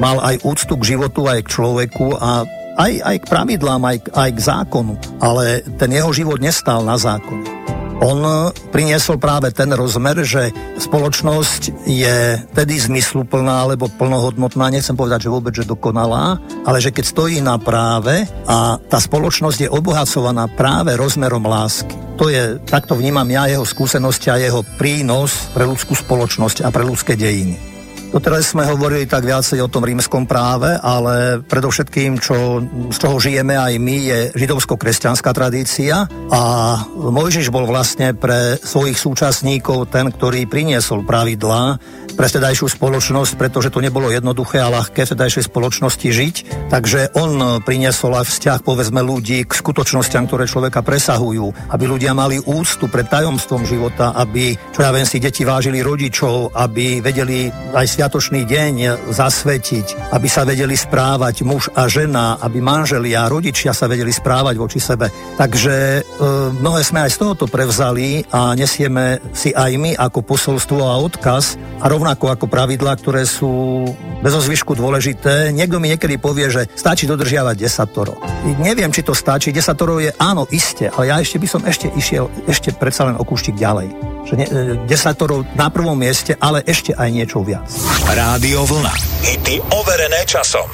mal 0.00 0.16
aj 0.22 0.46
úctu 0.48 0.80
k 0.80 0.96
životu, 0.96 1.28
aj 1.28 1.44
k 1.44 1.52
človeku 1.52 2.16
a 2.16 2.46
aj, 2.78 2.92
aj 3.02 3.16
k 3.20 3.26
pravidlám, 3.26 3.82
aj, 3.82 3.98
aj 4.14 4.30
k 4.32 4.40
zákonu. 4.40 4.94
Ale 5.18 5.66
ten 5.76 5.90
jeho 5.90 6.14
život 6.14 6.38
nestál 6.38 6.86
na 6.86 6.94
zákone 6.94 7.58
on 7.98 8.50
priniesol 8.70 9.18
práve 9.18 9.50
ten 9.50 9.66
rozmer, 9.74 10.22
že 10.22 10.54
spoločnosť 10.78 11.86
je 11.86 12.16
tedy 12.54 12.74
zmysluplná 12.78 13.66
alebo 13.66 13.90
plnohodnotná, 13.90 14.70
nechcem 14.70 14.94
povedať, 14.94 15.26
že 15.26 15.34
vôbec 15.34 15.52
že 15.54 15.66
dokonalá, 15.66 16.38
ale 16.62 16.78
že 16.78 16.94
keď 16.94 17.04
stojí 17.04 17.38
na 17.42 17.58
práve 17.58 18.22
a 18.46 18.78
tá 18.78 18.98
spoločnosť 19.02 19.66
je 19.66 19.72
obohacovaná 19.72 20.46
práve 20.46 20.94
rozmerom 20.94 21.42
lásky. 21.42 21.94
To 22.18 22.30
je, 22.30 22.58
takto 22.66 22.98
vnímam 22.98 23.26
ja 23.30 23.46
jeho 23.50 23.66
skúsenosť 23.66 24.22
a 24.30 24.42
jeho 24.42 24.62
prínos 24.78 25.50
pre 25.54 25.66
ľudskú 25.66 25.94
spoločnosť 25.94 26.66
a 26.66 26.68
pre 26.70 26.82
ľudské 26.82 27.14
dejiny. 27.14 27.77
Doteraz 28.08 28.56
sme 28.56 28.64
hovorili 28.64 29.04
tak 29.04 29.28
viacej 29.28 29.60
o 29.60 29.68
tom 29.68 29.84
rímskom 29.84 30.24
práve, 30.24 30.72
ale 30.80 31.44
predovšetkým, 31.44 32.16
čo, 32.16 32.64
z 32.88 32.96
čoho 32.96 33.20
žijeme 33.20 33.52
aj 33.52 33.76
my, 33.76 33.96
je 34.00 34.18
židovsko-kresťanská 34.32 35.28
tradícia 35.36 36.08
a 36.32 36.42
Mojžiš 36.88 37.52
bol 37.52 37.68
vlastne 37.68 38.16
pre 38.16 38.56
svojich 38.56 38.96
súčasníkov 38.96 39.92
ten, 39.92 40.08
ktorý 40.08 40.48
priniesol 40.48 41.04
pravidlá 41.04 41.76
pre 42.18 42.26
vtedajšiu 42.26 42.66
spoločnosť, 42.74 43.38
pretože 43.38 43.70
to 43.70 43.78
nebolo 43.78 44.10
jednoduché 44.10 44.58
a 44.58 44.72
ľahké 44.72 45.06
vtedajšej 45.06 45.46
spoločnosti 45.46 46.08
žiť. 46.10 46.36
Takže 46.66 47.14
on 47.14 47.62
priniesol 47.62 48.18
aj 48.18 48.26
vzťah, 48.26 48.58
povedzme, 48.66 48.98
ľudí 49.06 49.46
k 49.46 49.52
skutočnostiam, 49.54 50.26
ktoré 50.26 50.50
človeka 50.50 50.82
presahujú, 50.82 51.70
aby 51.70 51.84
ľudia 51.86 52.18
mali 52.18 52.42
úctu 52.42 52.90
pred 52.90 53.06
tajomstvom 53.06 53.62
života, 53.62 54.10
aby, 54.18 54.58
čo 54.74 54.82
ja 54.82 54.90
viem, 54.90 55.06
si 55.06 55.22
deti 55.22 55.46
vážili 55.46 55.78
rodičov, 55.78 56.58
aby 56.58 56.98
vedeli 56.98 57.46
aj 57.76 57.86
sviatočný 57.98 58.46
deň 58.46 58.74
zasvetiť, 59.10 60.14
aby 60.14 60.30
sa 60.30 60.46
vedeli 60.46 60.78
správať 60.78 61.42
muž 61.42 61.66
a 61.74 61.90
žena, 61.90 62.38
aby 62.38 62.62
manželia, 62.62 63.26
rodičia 63.26 63.74
sa 63.74 63.90
vedeli 63.90 64.14
správať 64.14 64.54
voči 64.54 64.78
sebe. 64.78 65.10
Takže 65.34 65.74
e, 65.98 66.02
mnohé 66.62 66.86
sme 66.86 67.02
aj 67.02 67.10
z 67.10 67.18
tohoto 67.18 67.50
prevzali 67.50 68.22
a 68.30 68.54
nesieme 68.54 69.18
si 69.34 69.50
aj 69.50 69.74
my 69.74 69.98
ako 69.98 70.22
posolstvo 70.22 70.78
a 70.86 70.94
odkaz 71.02 71.58
a 71.82 71.90
rovnako 71.90 72.30
ako 72.30 72.46
pravidlá, 72.46 72.94
ktoré 73.02 73.26
sú 73.26 73.82
bez 74.22 74.30
zvyšku 74.30 74.78
dôležité. 74.78 75.50
Niekto 75.50 75.82
mi 75.82 75.90
niekedy 75.90 76.22
povie, 76.22 76.54
že 76.54 76.70
stačí 76.78 77.10
dodržiavať 77.10 77.56
desatoro. 77.58 78.14
Neviem, 78.62 78.94
či 78.94 79.02
to 79.02 79.10
stačí. 79.10 79.50
Desatoro 79.50 79.98
je 79.98 80.14
áno, 80.22 80.46
iste, 80.54 80.86
ale 80.86 81.10
ja 81.10 81.18
ešte 81.18 81.42
by 81.42 81.48
som 81.50 81.66
ešte 81.66 81.90
išiel 81.98 82.30
ešte 82.46 82.70
predsa 82.78 83.10
len 83.10 83.18
o 83.18 83.26
ďalej. 83.26 83.90
Že 84.22 84.34
ne, 84.38 84.46
e, 84.46 84.54
desatorov 84.86 85.50
na 85.58 85.66
prvom 85.66 85.98
mieste, 85.98 86.38
ale 86.38 86.62
ešte 86.62 86.94
aj 86.94 87.08
niečo 87.10 87.42
viac. 87.42 87.87
Rádio 88.08 88.66
Vlna. 88.66 88.94
Hity 89.22 89.60
overené 89.70 90.24
časom. 90.26 90.70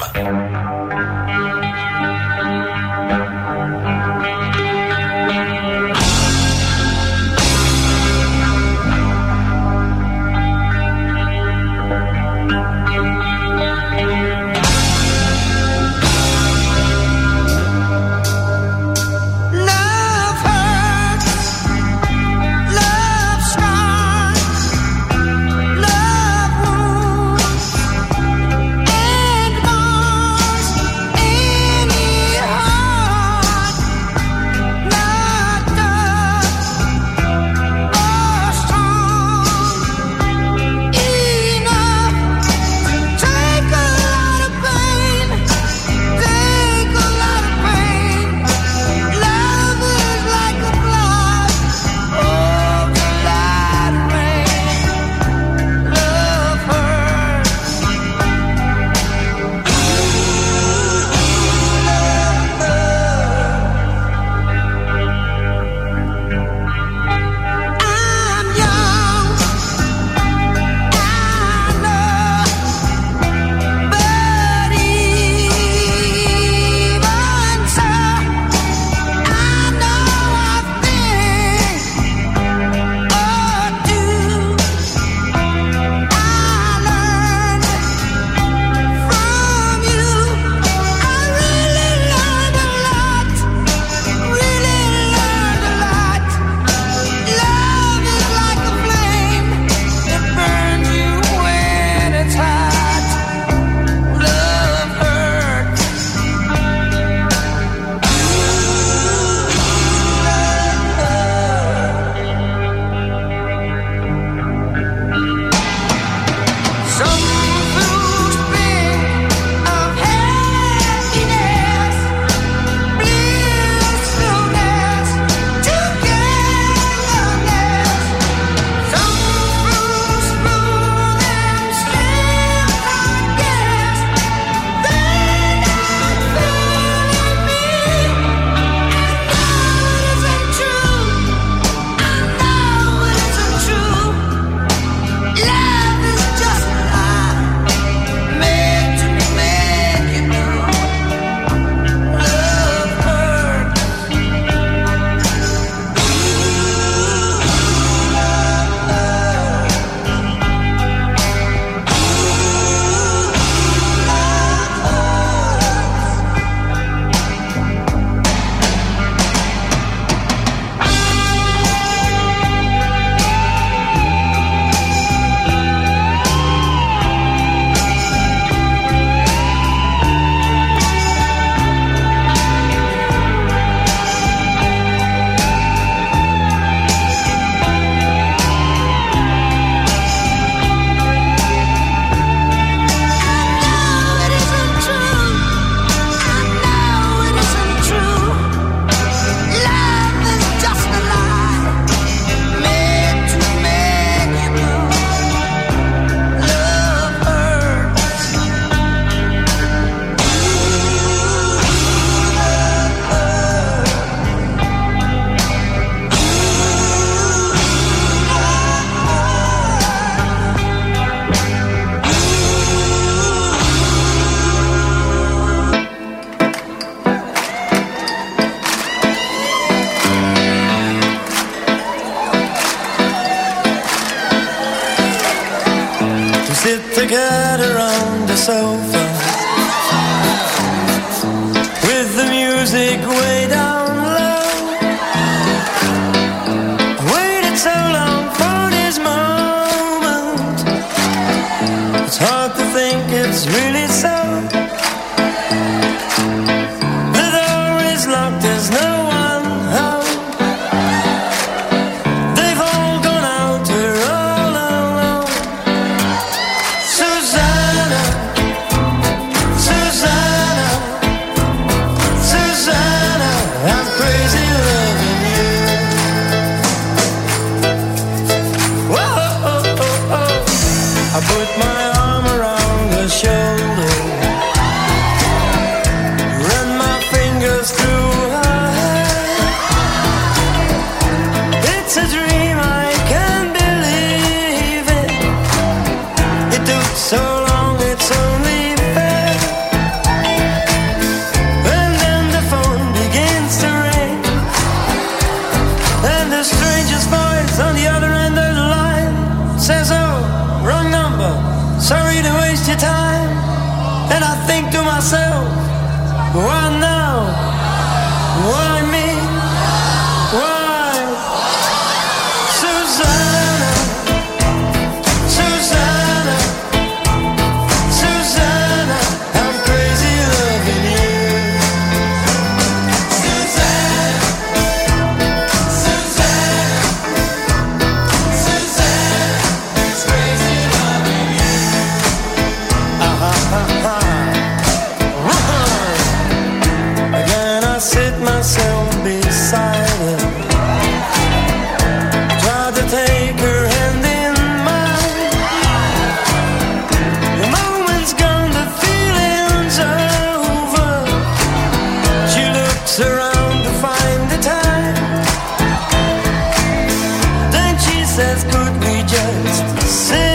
says, 368.15 368.45
could 368.45 368.73
we 368.85 369.01
just 369.03 370.07
sing. 370.07 370.34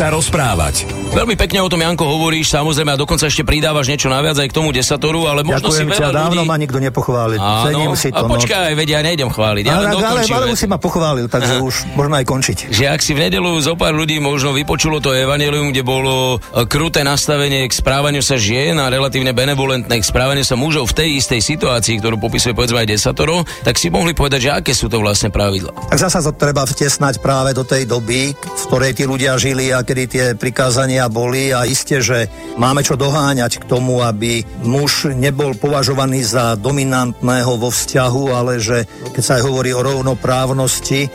sa 0.00 0.08
rozprávať. 0.08 0.89
Veľmi 1.10 1.34
pekne 1.34 1.58
o 1.58 1.66
tom, 1.66 1.82
Janko, 1.82 2.06
hovoríš, 2.06 2.54
samozrejme, 2.54 2.94
a 2.94 2.98
dokonca 2.98 3.26
ešte 3.26 3.42
pridávaš 3.42 3.90
niečo 3.90 4.06
naviac 4.06 4.38
aj 4.38 4.46
k 4.46 4.54
tomu 4.54 4.70
desatoru, 4.70 5.26
ale 5.26 5.42
možno 5.42 5.66
Ďakujem 5.66 5.88
si 5.90 5.98
ťa, 5.98 6.06
veľa 6.06 6.14
dávno 6.14 6.42
ľudí... 6.46 6.50
ma 6.54 6.56
nikto 6.56 6.78
nepochválil. 6.78 7.38
Áno, 7.42 7.98
si 7.98 8.14
a 8.14 8.22
to. 8.22 8.30
počkaj, 8.30 8.70
veď 8.78 8.88
ja 8.94 9.00
nejdem 9.02 9.26
chváliť, 9.26 9.64
ja 9.66 9.74
no. 9.74 9.74
ale, 9.74 9.86
ale, 9.90 9.94
dokončím 9.98 10.34
ale 10.38 10.46
vec. 10.46 10.54
už 10.54 10.58
si 10.62 10.66
ma 10.70 10.78
pochválil, 10.78 11.26
takže 11.26 11.52
už 11.66 11.74
možno 11.98 12.14
aj 12.14 12.24
končiť. 12.30 12.58
že 12.70 12.84
ak 12.86 13.02
si 13.02 13.12
v 13.18 13.26
nedelu 13.26 13.50
zo 13.58 13.74
pár 13.74 13.90
ľudí 13.90 14.22
možno 14.22 14.54
vypočulo 14.54 15.02
to 15.02 15.10
evanelium, 15.10 15.74
kde 15.74 15.82
bolo 15.82 16.38
e, 16.38 16.62
kruté 16.70 17.02
nastavenie 17.02 17.66
k 17.66 17.74
správaniu 17.74 18.22
sa 18.22 18.38
žien 18.38 18.78
a 18.78 18.86
relatívne 18.86 19.34
benevolentné 19.34 19.98
k 19.98 20.06
správaniu 20.06 20.46
sa 20.46 20.54
mužov 20.54 20.94
v 20.94 21.02
tej 21.04 21.08
istej 21.18 21.42
situácii, 21.42 21.98
ktorú 21.98 22.22
popisuje 22.22 22.54
povedzme 22.54 22.86
aj 22.86 22.88
desatoro, 22.94 23.42
tak 23.66 23.82
si 23.82 23.90
mohli 23.90 24.14
povedať, 24.14 24.46
že 24.46 24.50
aké 24.54 24.72
sú 24.78 24.86
to 24.86 25.02
vlastne 25.02 25.34
pravidla. 25.34 25.74
Tak 25.90 25.98
zasa 26.06 26.22
to 26.22 26.30
treba 26.38 26.62
vtesnať 26.62 27.18
práve 27.18 27.50
do 27.50 27.66
tej 27.66 27.82
doby, 27.90 28.30
v 28.30 28.62
ktorej 28.70 28.94
tí 28.94 29.10
ľudia 29.10 29.34
žili 29.42 29.74
a 29.74 29.82
kedy 29.82 30.02
tie 30.06 30.24
prikázania 30.38 30.99
boli 31.06 31.54
a 31.54 31.64
iste, 31.64 32.02
že 32.02 32.28
máme 32.58 32.82
čo 32.82 32.98
doháňať 32.98 33.62
k 33.62 33.68
tomu, 33.70 34.02
aby 34.02 34.42
muž 34.66 35.14
nebol 35.14 35.54
považovaný 35.56 36.26
za 36.26 36.58
dominantného 36.58 37.54
vo 37.56 37.70
vzťahu, 37.70 38.24
ale 38.34 38.58
že 38.58 38.84
keď 39.14 39.22
sa 39.22 39.32
aj 39.38 39.46
hovorí 39.46 39.70
o 39.72 39.80
rovnoprávnosti, 39.80 41.08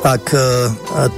tak 0.00 0.32
e, 0.32 0.38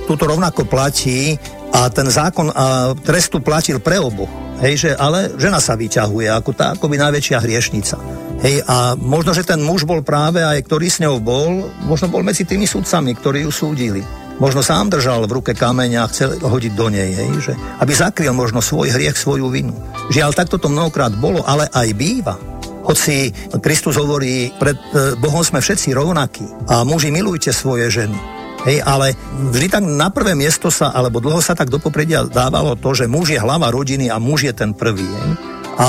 tuto 0.08 0.26
rovnako 0.26 0.66
platí 0.66 1.36
a 1.70 1.86
ten 1.92 2.10
zákon 2.10 2.50
a 2.50 2.96
trestu 2.98 3.38
platil 3.38 3.78
pre 3.78 4.00
oboch. 4.02 4.30
Hej, 4.60 4.74
že, 4.76 4.90
ale 4.92 5.32
žena 5.40 5.56
sa 5.56 5.72
vyťahuje 5.72 6.28
ako 6.28 6.50
tá 6.52 6.76
akoby 6.76 7.00
najväčšia 7.00 7.38
hriešnica. 7.40 7.96
Hej, 8.44 8.60
a 8.68 8.92
možno, 8.96 9.32
že 9.32 9.44
ten 9.44 9.60
muž 9.60 9.88
bol 9.88 10.04
práve 10.04 10.44
aj, 10.44 10.60
ktorý 10.68 10.86
s 10.88 11.00
ňou 11.00 11.16
bol, 11.16 11.72
možno 11.88 12.12
bol 12.12 12.20
medzi 12.20 12.44
tými 12.44 12.68
sudcami, 12.68 13.16
ktorí 13.16 13.48
ju 13.48 13.52
súdili. 13.52 14.04
Možno 14.40 14.64
sám 14.64 14.88
držal 14.88 15.28
v 15.28 15.36
ruke 15.36 15.52
kameň 15.52 16.00
a 16.00 16.08
chcel 16.08 16.40
hodiť 16.40 16.72
do 16.72 16.88
nej, 16.88 17.12
hej, 17.12 17.30
že, 17.44 17.52
aby 17.76 17.92
zakryl 17.92 18.32
možno 18.32 18.64
svoj 18.64 18.88
hriech, 18.88 19.12
svoju 19.12 19.52
vinu. 19.52 19.76
Žiaľ, 20.08 20.32
takto 20.32 20.56
to 20.56 20.72
mnohokrát 20.72 21.12
bolo, 21.12 21.44
ale 21.44 21.68
aj 21.68 21.88
býva. 21.92 22.40
Hoci 22.80 23.28
Kristus 23.60 24.00
hovorí, 24.00 24.48
pred 24.56 24.80
e, 24.80 25.12
Bohom 25.20 25.44
sme 25.44 25.60
všetci 25.60 25.92
rovnakí 25.92 26.72
a 26.72 26.88
muži 26.88 27.12
milujte 27.12 27.52
svoje 27.52 27.92
ženy. 27.92 28.16
Hej, 28.64 28.80
ale 28.80 29.12
vždy 29.52 29.66
tak 29.68 29.84
na 29.84 30.08
prvé 30.08 30.32
miesto 30.32 30.72
sa, 30.72 30.88
alebo 30.88 31.20
dlho 31.20 31.44
sa 31.44 31.52
tak 31.52 31.68
do 31.68 31.76
popredia 31.76 32.24
dávalo 32.24 32.80
to, 32.80 32.96
že 32.96 33.08
muž 33.08 33.36
je 33.36 33.40
hlava 33.40 33.68
rodiny 33.68 34.08
a 34.08 34.16
muž 34.16 34.48
je 34.48 34.54
ten 34.56 34.72
prvý. 34.72 35.04
Hej. 35.04 35.59
A 35.80 35.88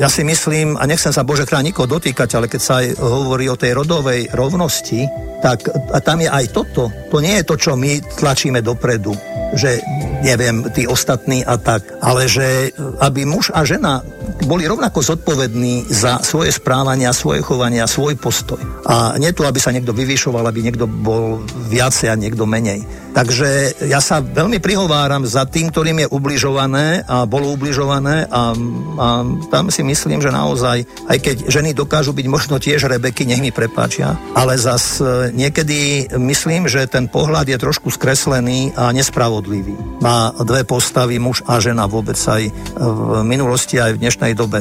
ja 0.00 0.08
si 0.08 0.24
myslím, 0.24 0.80
a 0.80 0.88
nechcem 0.88 1.12
sa 1.12 1.20
Bože 1.20 1.44
chrán 1.44 1.68
nikoho 1.68 1.84
dotýkať, 1.84 2.40
ale 2.40 2.48
keď 2.48 2.60
sa 2.60 2.80
aj 2.80 2.96
hovorí 2.96 3.52
o 3.52 3.60
tej 3.60 3.76
rodovej 3.76 4.32
rovnosti, 4.32 5.04
tak 5.44 5.68
a 5.92 6.00
tam 6.00 6.24
je 6.24 6.28
aj 6.32 6.56
toto. 6.56 6.88
To 7.12 7.20
nie 7.20 7.36
je 7.36 7.44
to, 7.44 7.54
čo 7.60 7.76
my 7.76 8.00
tlačíme 8.16 8.64
dopredu, 8.64 9.12
že 9.52 9.84
neviem, 10.24 10.64
tí 10.72 10.88
ostatní 10.88 11.44
a 11.44 11.60
tak, 11.60 11.84
ale 12.00 12.24
že 12.24 12.72
aby 13.04 13.28
muž 13.28 13.52
a 13.52 13.60
žena 13.68 14.00
boli 14.48 14.64
rovnako 14.64 15.04
zodpovední 15.04 15.84
za 15.92 16.24
svoje 16.24 16.56
správania, 16.56 17.12
svoje 17.12 17.44
chovania, 17.44 17.84
svoj 17.84 18.16
postoj. 18.16 18.58
A 18.88 19.20
nie 19.20 19.36
tu, 19.36 19.44
aby 19.44 19.60
sa 19.60 19.68
niekto 19.68 19.92
vyvyšoval, 19.92 20.48
aby 20.48 20.64
niekto 20.64 20.88
bol 20.88 21.44
viacej 21.68 22.08
a 22.08 22.16
niekto 22.16 22.48
menej. 22.48 22.84
Takže 23.16 23.80
ja 23.88 23.96
sa 24.04 24.20
veľmi 24.20 24.60
prihováram 24.60 25.24
za 25.24 25.48
tým, 25.48 25.72
ktorým 25.72 26.04
je 26.04 26.12
ubližované 26.12 27.00
a 27.08 27.24
bolo 27.24 27.48
ubližované 27.48 28.28
a, 28.28 28.52
a 29.00 29.06
tam 29.48 29.72
si 29.72 29.80
myslím, 29.80 30.20
že 30.20 30.28
naozaj, 30.28 30.84
aj 31.08 31.18
keď 31.24 31.36
ženy 31.48 31.72
dokážu 31.72 32.12
byť 32.12 32.26
možno 32.28 32.60
tiež 32.60 32.84
rebeky, 32.84 33.24
nech 33.24 33.40
mi 33.40 33.56
prepáčia, 33.56 34.20
ale 34.36 34.60
zas 34.60 35.00
e, 35.00 35.32
niekedy 35.32 36.12
myslím, 36.12 36.68
že 36.68 36.84
ten 36.84 37.08
pohľad 37.08 37.48
je 37.48 37.56
trošku 37.56 37.88
skreslený 37.88 38.76
a 38.76 38.92
nespravodlivý. 38.92 40.04
Má 40.04 40.36
dve 40.44 40.68
postavy, 40.68 41.16
muž 41.16 41.40
a 41.48 41.56
žena 41.56 41.88
vôbec 41.88 42.20
aj 42.20 42.52
v 42.76 43.24
minulosti, 43.24 43.80
aj 43.80 43.96
v 43.96 44.00
dnešnej 44.04 44.36
dobe. 44.36 44.60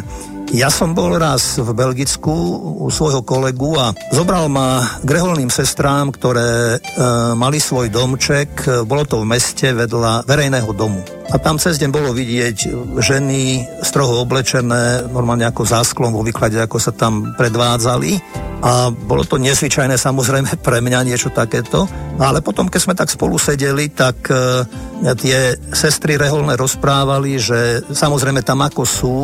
Ja 0.56 0.72
som 0.72 0.96
bol 0.96 1.20
raz 1.20 1.60
v 1.60 1.68
Belgicku 1.76 2.32
u 2.80 2.88
svojho 2.88 3.28
kolegu 3.28 3.76
a 3.76 3.92
zobral 4.16 4.48
ma 4.48 4.80
k 5.04 5.10
reholným 5.20 5.52
sestrám, 5.52 6.16
ktoré 6.16 6.80
e, 6.80 7.04
mali 7.36 7.60
svoj 7.60 7.92
domček, 7.92 8.88
bolo 8.88 9.04
to 9.04 9.20
v 9.20 9.36
meste 9.36 9.76
vedľa 9.76 10.24
verejného 10.24 10.72
domu. 10.72 11.15
A 11.34 11.42
tam 11.42 11.58
cez 11.58 11.82
deň 11.82 11.90
bolo 11.90 12.14
vidieť 12.14 12.70
ženy 13.02 13.66
stroho 13.82 14.22
oblečené, 14.22 15.10
normálne 15.10 15.50
ako 15.50 15.66
zásklom 15.66 16.14
vo 16.14 16.22
výklade, 16.22 16.62
ako 16.62 16.78
sa 16.78 16.94
tam 16.94 17.34
predvádzali. 17.34 18.22
A 18.66 18.90
bolo 18.90 19.26
to 19.26 19.42
nezvyčajné 19.42 19.98
samozrejme 19.98 20.58
pre 20.66 20.82
mňa 20.82 21.06
niečo 21.06 21.34
takéto. 21.34 21.90
Ale 22.16 22.40
potom, 22.40 22.72
keď 22.72 22.80
sme 22.80 22.96
tak 22.96 23.12
spolu 23.12 23.36
sedeli, 23.36 23.92
tak 23.92 24.32
e, 24.32 24.64
tie 25.20 25.60
sestry 25.76 26.16
reholné 26.16 26.56
rozprávali, 26.56 27.36
že 27.36 27.84
samozrejme 27.92 28.40
tam 28.40 28.64
ako 28.64 28.84
sú, 28.88 29.18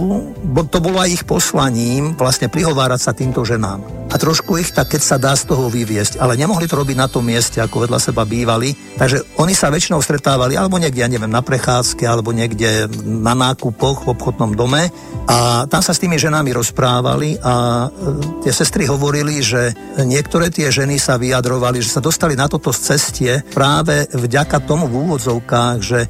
bo 0.43 0.67
to 0.67 0.83
bolo 0.83 0.99
aj 0.99 1.09
ich 1.15 1.23
poslaním 1.23 2.19
vlastne 2.19 2.51
prihovárať 2.51 2.99
sa 2.99 3.15
týmto 3.15 3.47
ženám. 3.47 4.01
A 4.11 4.19
trošku 4.19 4.59
ich 4.59 4.75
tak, 4.75 4.91
keď 4.91 5.01
sa 5.01 5.15
dá 5.15 5.31
z 5.31 5.47
toho 5.47 5.71
vyviesť, 5.71 6.19
ale 6.19 6.35
nemohli 6.35 6.67
to 6.67 6.75
robiť 6.75 6.97
na 6.99 7.07
tom 7.07 7.23
mieste, 7.23 7.63
ako 7.63 7.87
vedľa 7.87 8.11
seba 8.11 8.27
bývali. 8.27 8.99
Takže 8.99 9.39
oni 9.39 9.55
sa 9.55 9.71
väčšinou 9.71 10.03
stretávali 10.03 10.59
alebo 10.59 10.75
niekde, 10.75 10.99
ja 10.99 11.07
neviem, 11.07 11.31
na 11.31 11.39
prechádzke, 11.39 11.90
alebo 12.07 12.31
niekde 12.31 12.87
na 13.03 13.35
nákupoch 13.35 14.07
v 14.07 14.11
obchodnom 14.15 14.55
dome 14.55 14.87
a 15.27 15.67
tam 15.67 15.81
sa 15.83 15.91
s 15.91 16.01
tými 16.01 16.15
ženami 16.17 16.55
rozprávali 16.55 17.37
a 17.43 17.87
e, 17.87 18.43
tie 18.47 18.53
sestry 18.55 18.87
hovorili, 18.87 19.43
že 19.43 19.75
niektoré 20.01 20.49
tie 20.49 20.71
ženy 20.71 20.97
sa 20.97 21.19
vyjadrovali, 21.19 21.83
že 21.83 21.93
sa 21.93 22.01
dostali 22.01 22.33
na 22.33 22.47
toto 22.47 22.73
cestie 22.73 23.43
práve 23.53 24.07
vďaka 24.11 24.63
tomu 24.63 24.87
v 24.87 24.97
úvodzovkách, 25.07 25.77
že 25.83 25.99
e, 26.05 26.07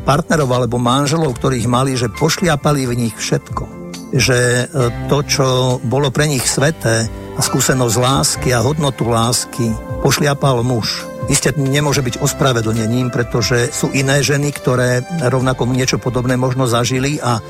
partnerov 0.00 0.48
alebo 0.48 0.78
manželov, 0.78 1.36
ktorých 1.36 1.66
mali, 1.66 1.98
že 1.98 2.12
pošliapali 2.12 2.86
v 2.86 2.94
nich 3.06 3.16
všetko 3.16 3.86
že 4.14 4.38
e, 4.38 4.64
to, 5.10 5.18
čo 5.26 5.46
bolo 5.82 6.14
pre 6.14 6.30
nich 6.30 6.46
sveté 6.46 7.10
a 7.36 7.40
skúsenosť 7.42 7.96
lásky 7.98 8.48
a 8.54 8.62
hodnotu 8.62 9.04
lásky 9.04 9.74
pošliapal 10.00 10.62
muž. 10.62 11.15
Isté 11.26 11.50
nemôže 11.58 12.06
byť 12.06 12.22
ospravedlnením, 12.22 13.10
pretože 13.10 13.74
sú 13.74 13.90
iné 13.90 14.22
ženy, 14.22 14.54
ktoré 14.54 15.02
rovnako 15.26 15.66
niečo 15.66 15.98
podobné 15.98 16.38
možno 16.38 16.70
zažili 16.70 17.18
a 17.18 17.38
e, 17.38 17.42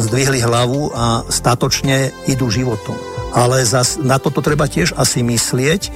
zdvihli 0.00 0.40
hlavu 0.40 0.96
a 0.96 1.28
statočne 1.28 2.08
idú 2.24 2.48
životom. 2.48 2.96
Ale 3.36 3.60
zas 3.68 4.00
na 4.00 4.16
toto 4.16 4.40
treba 4.40 4.64
tiež 4.64 4.96
asi 4.96 5.20
myslieť, 5.20 5.82
e, 5.84 5.90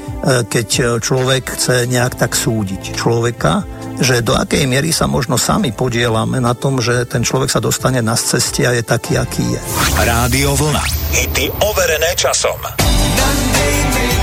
keď 0.44 1.00
človek 1.00 1.56
chce 1.56 1.88
nejak 1.88 2.20
tak 2.20 2.36
súdiť 2.36 2.92
človeka, 2.92 3.64
že 3.96 4.20
do 4.20 4.36
akej 4.36 4.68
miery 4.68 4.92
sa 4.92 5.08
možno 5.08 5.40
sami 5.40 5.72
podielame 5.72 6.36
na 6.36 6.52
tom, 6.52 6.84
že 6.84 7.08
ten 7.08 7.24
človek 7.24 7.48
sa 7.48 7.64
dostane 7.64 8.04
na 8.04 8.12
ceste 8.12 8.68
a 8.68 8.76
je 8.76 8.84
taký, 8.84 9.16
aký 9.16 9.56
je. 9.56 9.60
Rádio 10.04 10.52
Vlna. 10.52 10.84
Hity 11.16 11.48
overené 11.64 12.12
časom. 12.12 12.60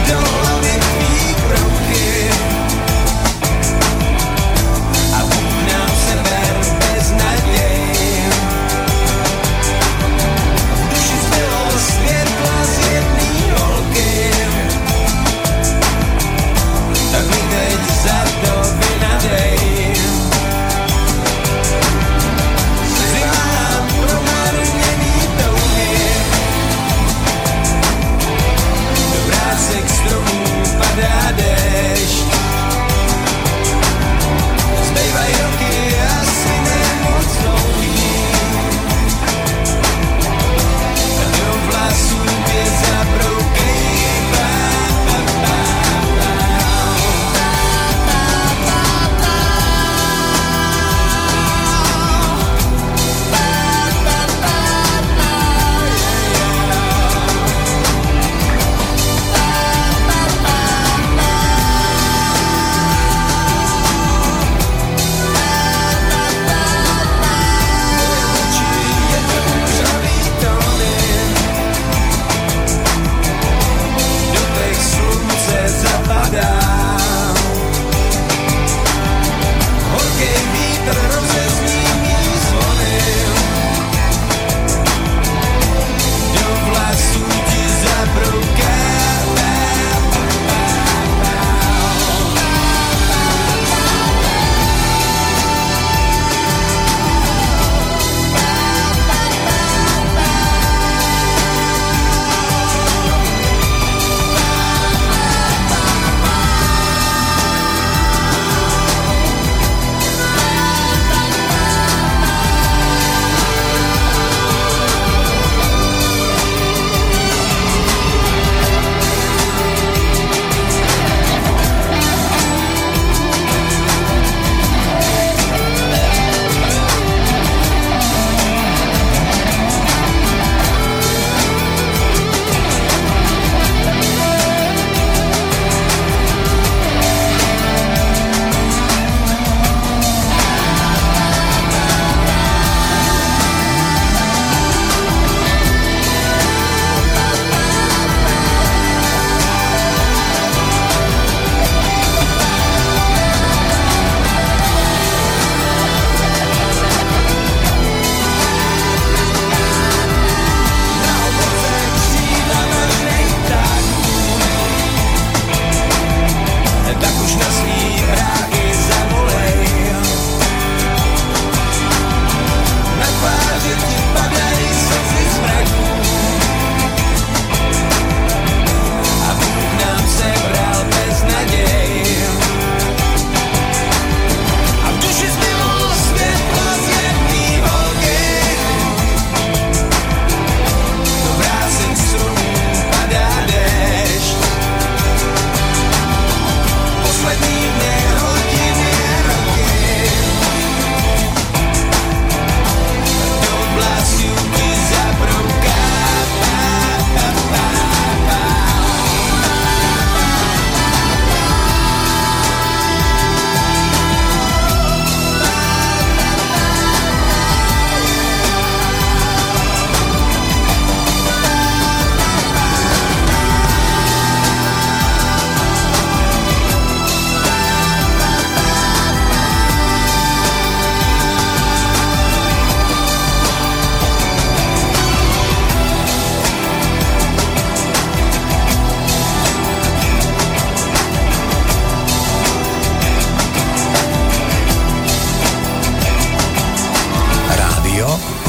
Zima 0.10 0.59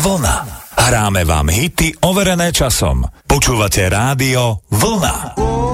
Vlna. 0.00 0.36
Hráme 0.80 1.28
vám 1.28 1.52
hity 1.52 1.92
overené 2.00 2.56
časom. 2.56 3.04
Počúvate 3.28 3.84
rádio 3.84 4.64
Vlna. 4.72 5.36
Vlna. 5.36 5.69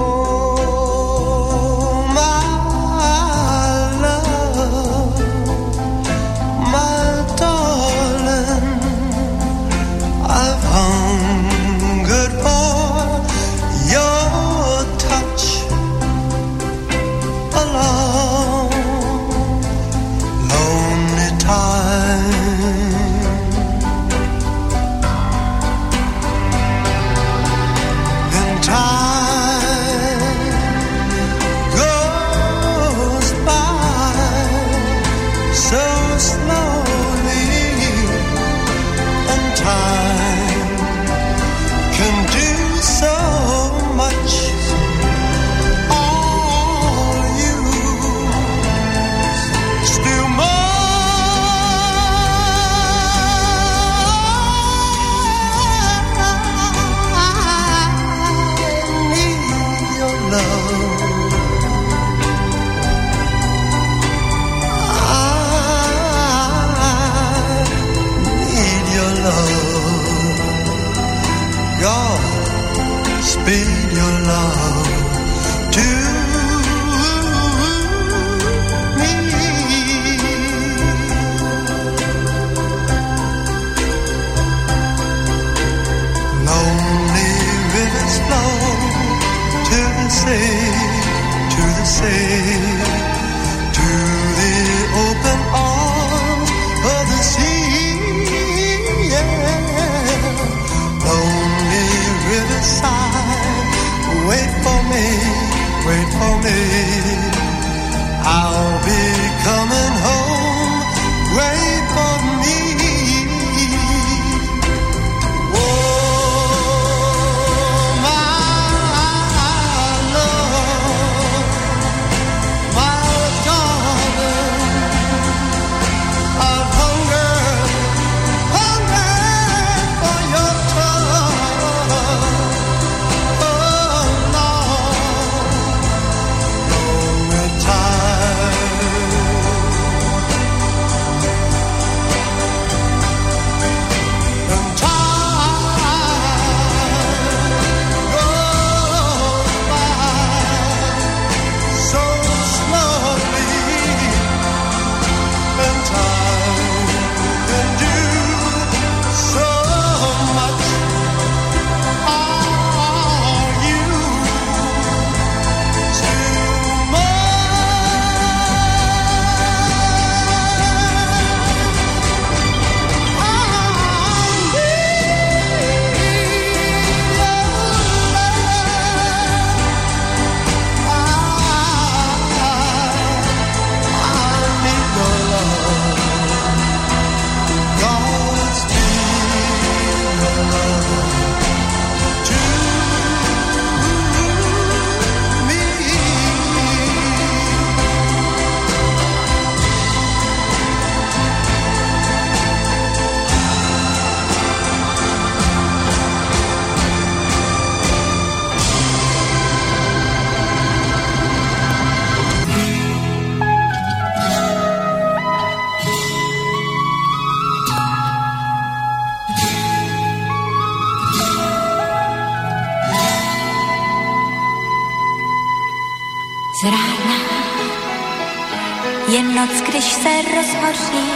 rozhoří 230.37 231.11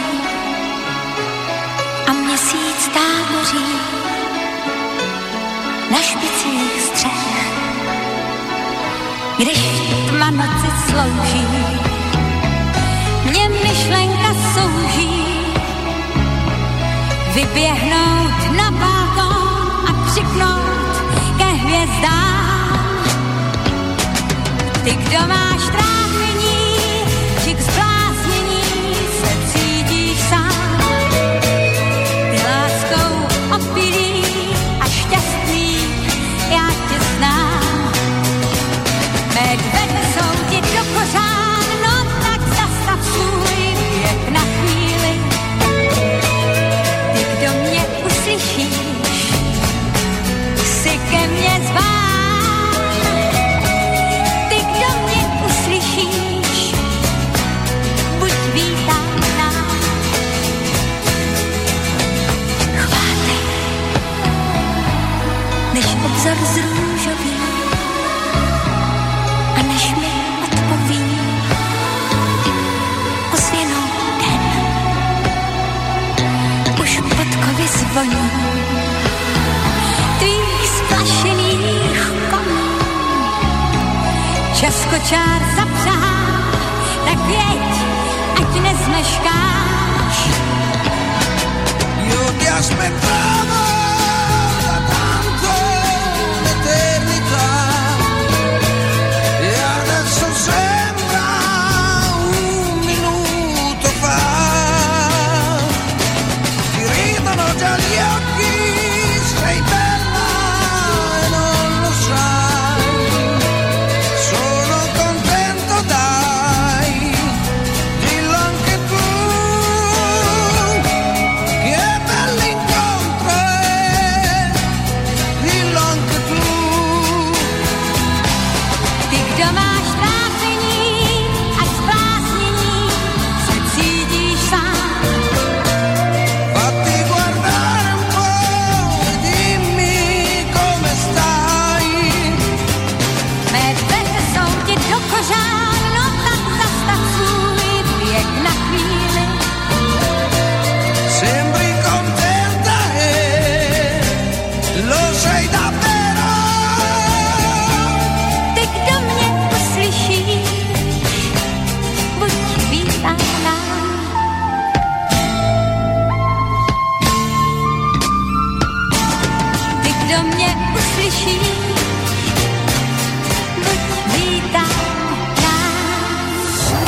a 2.06 2.12
měsíc 2.12 2.88
táboří 2.94 3.66
na 5.90 5.98
špicích 5.98 6.82
střech, 6.82 7.52
když 9.38 9.58
tma 10.08 10.30
noci 10.30 10.70
slouží. 10.88 11.46
Mě 13.24 13.48
myšlenka 13.48 14.34
souží 14.54 15.24
vyběhnout 17.34 18.56
na 18.56 18.70
balkon 18.70 19.86
a 19.88 20.06
křiknout 20.06 21.02
ke 21.38 21.44
hvězdám. 21.44 23.02
Ty, 24.84 24.90
kdo 24.90 25.18
máš 25.28 25.62
trávu, 25.62 26.01
voní 77.94 78.30
tvých 80.18 80.68
splašených 80.68 82.00
koní. 82.30 82.68
Českočár 84.54 85.40
zapřahá, 85.56 86.16
tak 87.04 87.18
jeď, 87.28 87.72
ať 88.40 88.50
nezmeškáš. 88.62 90.16
Judia 92.08 92.56
sme 92.62 92.86
právo 93.00 93.61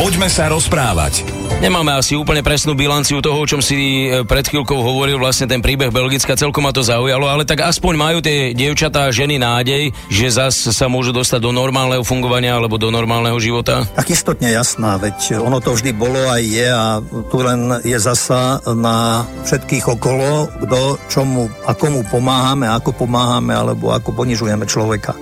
Poďme 0.05 0.29
sa 0.29 0.53
rozprávať. 0.53 1.34
Nemáme 1.63 1.95
asi 1.95 2.19
úplne 2.19 2.43
presnú 2.43 2.75
bilanciu 2.75 3.23
toho, 3.23 3.39
o 3.39 3.47
čom 3.47 3.63
si 3.63 4.11
e, 4.11 4.27
pred 4.27 4.43
chvíľkou 4.43 4.75
hovoril, 4.75 5.17
vlastne 5.23 5.47
ten 5.47 5.63
príbeh 5.63 5.95
Belgicka, 5.95 6.35
celkom 6.35 6.67
ma 6.67 6.75
to 6.75 6.83
zaujalo, 6.83 7.31
ale 7.31 7.47
tak 7.47 7.63
aspoň 7.63 7.95
majú 7.95 8.19
tie 8.19 8.51
dievčatá 8.57 9.07
a 9.07 9.15
ženy 9.15 9.39
nádej, 9.39 9.95
že 10.11 10.27
zas 10.35 10.59
sa 10.59 10.87
môžu 10.91 11.15
dostať 11.15 11.39
do 11.39 11.55
normálneho 11.55 12.03
fungovania 12.03 12.59
alebo 12.59 12.75
do 12.81 12.91
normálneho 12.91 13.39
života? 13.39 13.87
Tak 13.95 14.11
istotne 14.11 14.51
jasná, 14.51 14.99
veď 14.99 15.39
ono 15.39 15.63
to 15.63 15.77
vždy 15.79 15.95
bolo 15.95 16.19
aj 16.31 16.43
je 16.43 16.69
a 16.69 16.99
tu 17.31 17.37
len 17.41 17.79
je 17.87 17.99
zasa 18.03 18.59
na 18.75 19.23
všetkých 19.47 19.87
okolo, 19.95 20.51
kto 20.67 20.79
čomu 21.13 21.47
a 21.65 21.73
komu 21.77 22.03
pomáhame, 22.09 22.67
ako 22.67 23.07
pomáhame 23.07 23.55
alebo 23.55 23.95
ako 23.95 24.11
ponižujeme 24.11 24.67
človeka. 24.67 25.15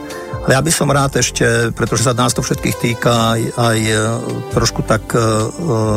Ale 0.43 0.59
ja 0.59 0.62
by 0.62 0.72
som 0.74 0.90
rád 0.90 1.22
ešte, 1.22 1.70
pretože 1.70 2.03
sa 2.03 2.18
nás 2.18 2.34
to 2.34 2.43
všetkých 2.43 2.76
týka, 2.82 3.38
aj, 3.38 3.43
aj 3.55 3.78
e, 3.78 3.95
trošku 4.51 4.82
tak 4.82 5.07
e, 5.14 5.18
e, 5.18 5.24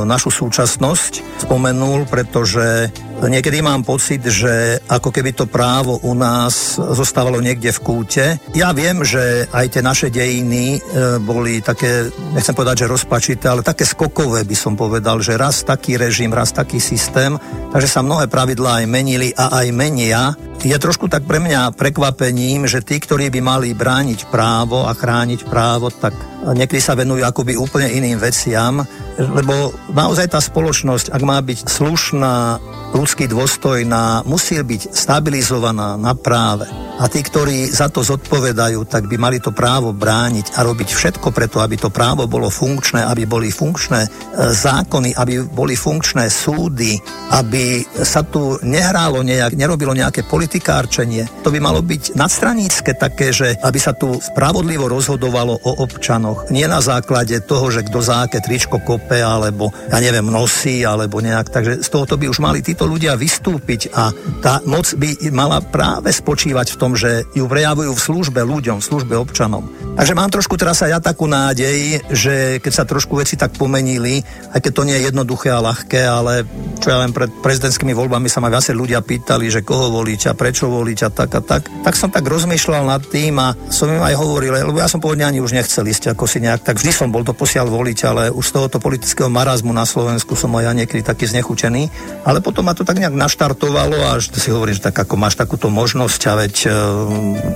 našu 0.06 0.30
súčasnosť 0.30 1.42
spomenul, 1.50 2.06
pretože 2.06 2.94
niekedy 3.24 3.64
mám 3.64 3.88
pocit, 3.88 4.20
že 4.28 4.80
ako 4.92 5.10
keby 5.12 5.32
to 5.32 5.46
právo 5.48 6.00
u 6.04 6.12
nás 6.12 6.76
zostávalo 6.76 7.40
niekde 7.40 7.72
v 7.72 7.84
kúte. 7.84 8.26
Ja 8.52 8.76
viem, 8.76 9.08
že 9.08 9.48
aj 9.52 9.66
tie 9.72 9.82
naše 9.84 10.08
dejiny 10.12 10.78
e, 10.78 10.80
boli 11.24 11.64
také, 11.64 12.12
nechcem 12.36 12.52
povedať, 12.52 12.86
že 12.86 12.92
rozpačité, 12.92 13.48
ale 13.48 13.64
také 13.64 13.88
skokové 13.88 14.44
by 14.44 14.56
som 14.58 14.76
povedal, 14.76 15.24
že 15.24 15.40
raz 15.40 15.64
taký 15.64 15.96
režim, 15.96 16.36
raz 16.36 16.52
taký 16.52 16.84
systém, 16.84 17.40
takže 17.72 17.88
sa 17.88 18.04
mnohé 18.04 18.28
pravidlá 18.28 18.84
aj 18.84 18.86
menili 18.92 19.32
a 19.32 19.64
aj 19.64 19.68
menia. 19.72 20.36
Je 20.66 20.76
trošku 20.76 21.06
tak 21.06 21.30
pre 21.30 21.38
mňa 21.38 21.78
prekvapením, 21.78 22.66
že 22.66 22.82
tí, 22.82 22.98
ktorí 22.98 23.30
by 23.30 23.40
mali 23.40 23.78
brániť 23.78 24.34
právo 24.34 24.90
a 24.90 24.98
chrániť 24.98 25.46
právo, 25.46 25.94
tak 25.94 26.18
niekedy 26.54 26.82
sa 26.82 26.98
venujú 26.98 27.22
akoby 27.22 27.54
úplne 27.54 27.90
iným 27.94 28.18
veciam, 28.18 28.82
lebo 29.18 29.72
naozaj 29.96 30.32
tá 30.32 30.40
spoločnosť, 30.44 31.12
ak 31.12 31.22
má 31.24 31.40
byť 31.40 31.60
slušná, 31.68 32.60
ľudsky 32.96 33.28
dôstojná, 33.28 34.24
musí 34.24 34.56
byť 34.56 34.96
stabilizovaná 34.96 36.00
na 36.00 36.16
práve. 36.16 36.68
A 36.96 37.12
tí, 37.12 37.20
ktorí 37.20 37.68
za 37.68 37.92
to 37.92 38.08
zodpovedajú, 38.08 38.88
tak 38.88 39.12
by 39.12 39.20
mali 39.20 39.44
to 39.44 39.52
právo 39.52 39.92
brániť 39.92 40.56
a 40.56 40.64
robiť 40.64 40.96
všetko 40.96 41.28
preto, 41.36 41.60
aby 41.60 41.76
to 41.76 41.92
právo 41.92 42.24
bolo 42.24 42.48
funkčné, 42.48 43.04
aby 43.04 43.28
boli 43.28 43.52
funkčné 43.52 44.08
e, 44.08 44.10
zákony, 44.56 45.12
aby 45.12 45.44
boli 45.44 45.76
funkčné 45.76 46.32
súdy, 46.32 46.96
aby 47.36 47.84
sa 48.00 48.24
tu 48.24 48.56
nehrálo 48.64 49.28
nejak, 49.28 49.60
nerobilo 49.60 49.92
nejaké 49.92 50.24
politikárčenie. 50.24 51.44
To 51.44 51.52
by 51.52 51.60
malo 51.60 51.84
byť 51.84 52.16
nadstranícke 52.16 52.96
také, 52.96 53.36
že 53.36 53.60
aby 53.60 53.80
sa 53.80 53.92
tu 53.92 54.16
spravodlivo 54.16 54.88
rozhodovalo 54.88 55.60
o 55.68 55.72
občanoch. 55.84 56.48
Nie 56.48 56.72
na 56.72 56.80
základe 56.80 57.44
toho, 57.44 57.68
že 57.76 57.84
kto 57.84 58.00
za 58.00 58.24
aké 58.24 58.40
tričko 58.40 58.80
kope, 59.06 59.22
alebo 59.22 59.70
ja 59.94 60.02
neviem, 60.02 60.26
nosí, 60.26 60.82
alebo 60.82 61.22
nejak. 61.22 61.54
Takže 61.54 61.86
z 61.86 61.90
tohoto 61.94 62.18
by 62.18 62.26
už 62.26 62.42
mali 62.42 62.66
títo 62.66 62.90
ľudia 62.90 63.14
vystúpiť 63.14 63.94
a 63.94 64.10
tá 64.42 64.66
moc 64.66 64.90
by 64.98 65.30
mala 65.30 65.62
práve 65.62 66.10
spočívať 66.10 66.74
v 66.74 66.80
tom, 66.82 66.98
že 66.98 67.30
ju 67.38 67.46
prejavujú 67.46 67.94
v 67.94 68.02
službe 68.02 68.42
ľuďom, 68.42 68.82
v 68.82 68.88
službe 68.90 69.14
občanom. 69.14 69.70
Takže 69.94 70.18
mám 70.18 70.34
trošku 70.34 70.58
teraz 70.58 70.82
aj 70.82 70.90
ja 70.90 71.00
takú 71.00 71.30
nádej, 71.30 72.02
že 72.10 72.58
keď 72.58 72.74
sa 72.74 72.90
trošku 72.90 73.22
veci 73.22 73.38
tak 73.38 73.54
pomenili, 73.54 74.26
aj 74.52 74.60
keď 74.66 74.72
to 74.74 74.84
nie 74.90 74.98
je 74.98 75.06
jednoduché 75.14 75.54
a 75.54 75.62
ľahké, 75.62 76.02
ale 76.02 76.44
čo 76.82 76.90
ja 76.90 77.06
viem, 77.06 77.14
pred 77.14 77.30
prezidentskými 77.46 77.94
voľbami 77.94 78.26
sa 78.26 78.42
ma 78.42 78.50
viacej 78.50 78.74
ľudia 78.74 79.06
pýtali, 79.06 79.54
že 79.54 79.62
koho 79.62 79.94
voliť 79.94 80.34
a 80.34 80.34
prečo 80.34 80.66
voliť 80.66 81.00
a 81.06 81.10
tak 81.14 81.30
a 81.38 81.42
tak. 81.46 81.70
Tak 81.86 81.94
som 81.94 82.10
tak 82.10 82.26
rozmýšľal 82.26 82.90
nad 82.90 83.06
tým 83.06 83.38
a 83.38 83.54
som 83.70 83.88
im 83.88 84.02
aj 84.02 84.18
hovoril, 84.18 84.52
lebo 84.66 84.82
ja 84.82 84.90
som 84.90 84.98
pôvodne 84.98 85.30
ani 85.30 85.40
už 85.40 85.54
nechcel 85.54 85.86
ísť 85.86 86.18
ako 86.18 86.26
si 86.26 86.42
nejak, 86.42 86.66
tak 86.66 86.82
vždy 86.82 86.92
som 86.92 87.14
bol 87.14 87.22
to 87.22 87.38
posiaľ 87.38 87.70
voliť, 87.70 88.00
ale 88.10 88.24
už 88.34 88.46
z 88.52 88.54
tohoto 88.56 88.78
politického 88.96 89.28
marazmu 89.28 89.76
na 89.76 89.84
Slovensku 89.84 90.40
som 90.40 90.56
aj 90.56 90.72
ja 90.72 90.72
niekedy 90.72 91.04
taký 91.04 91.28
znechučený. 91.28 91.92
Ale 92.24 92.40
potom 92.40 92.64
ma 92.64 92.72
to 92.72 92.88
tak 92.88 92.96
nejak 92.96 93.12
naštartovalo 93.12 94.00
a 94.08 94.24
si 94.24 94.48
hovorím, 94.56 94.80
že 94.80 94.88
tak 94.88 94.96
ako 94.96 95.20
máš 95.20 95.36
takúto 95.36 95.68
možnosť 95.68 96.22
a 96.32 96.34
veď 96.40 96.56
e, 96.64 96.68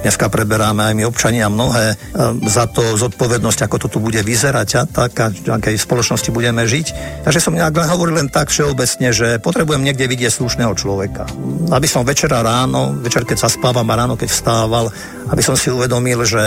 dneska 0.03 0.27
preberáme 0.27 0.91
aj 0.91 0.93
my 0.99 1.07
občania 1.07 1.47
mnohé 1.47 1.95
e, 1.95 2.43
za 2.43 2.67
to 2.67 2.83
zodpovednosť, 2.99 3.71
ako 3.71 3.75
to 3.79 3.87
tu 3.87 4.03
bude 4.03 4.19
vyzerať 4.19 4.69
a 4.75 4.83
tak, 4.83 5.15
a 5.15 5.31
akej 5.31 5.79
spoločnosti 5.79 6.27
budeme 6.35 6.67
žiť. 6.67 7.23
Takže 7.23 7.39
som 7.39 7.55
nejak 7.55 7.87
hovoril 7.87 8.19
len 8.19 8.27
tak 8.27 8.51
všeobecne, 8.51 9.15
že 9.15 9.39
potrebujem 9.39 9.79
niekde 9.79 10.11
vidieť 10.11 10.43
slušného 10.43 10.75
človeka. 10.75 11.23
Aby 11.71 11.87
som 11.87 12.03
večera 12.03 12.43
ráno, 12.43 12.99
večer 12.99 13.23
keď 13.23 13.47
zaspávam 13.47 13.87
a 13.87 13.95
ráno 13.95 14.19
keď 14.19 14.27
vstával, 14.27 14.91
aby 15.31 15.39
som 15.39 15.55
si 15.55 15.71
uvedomil, 15.71 16.27
že 16.27 16.41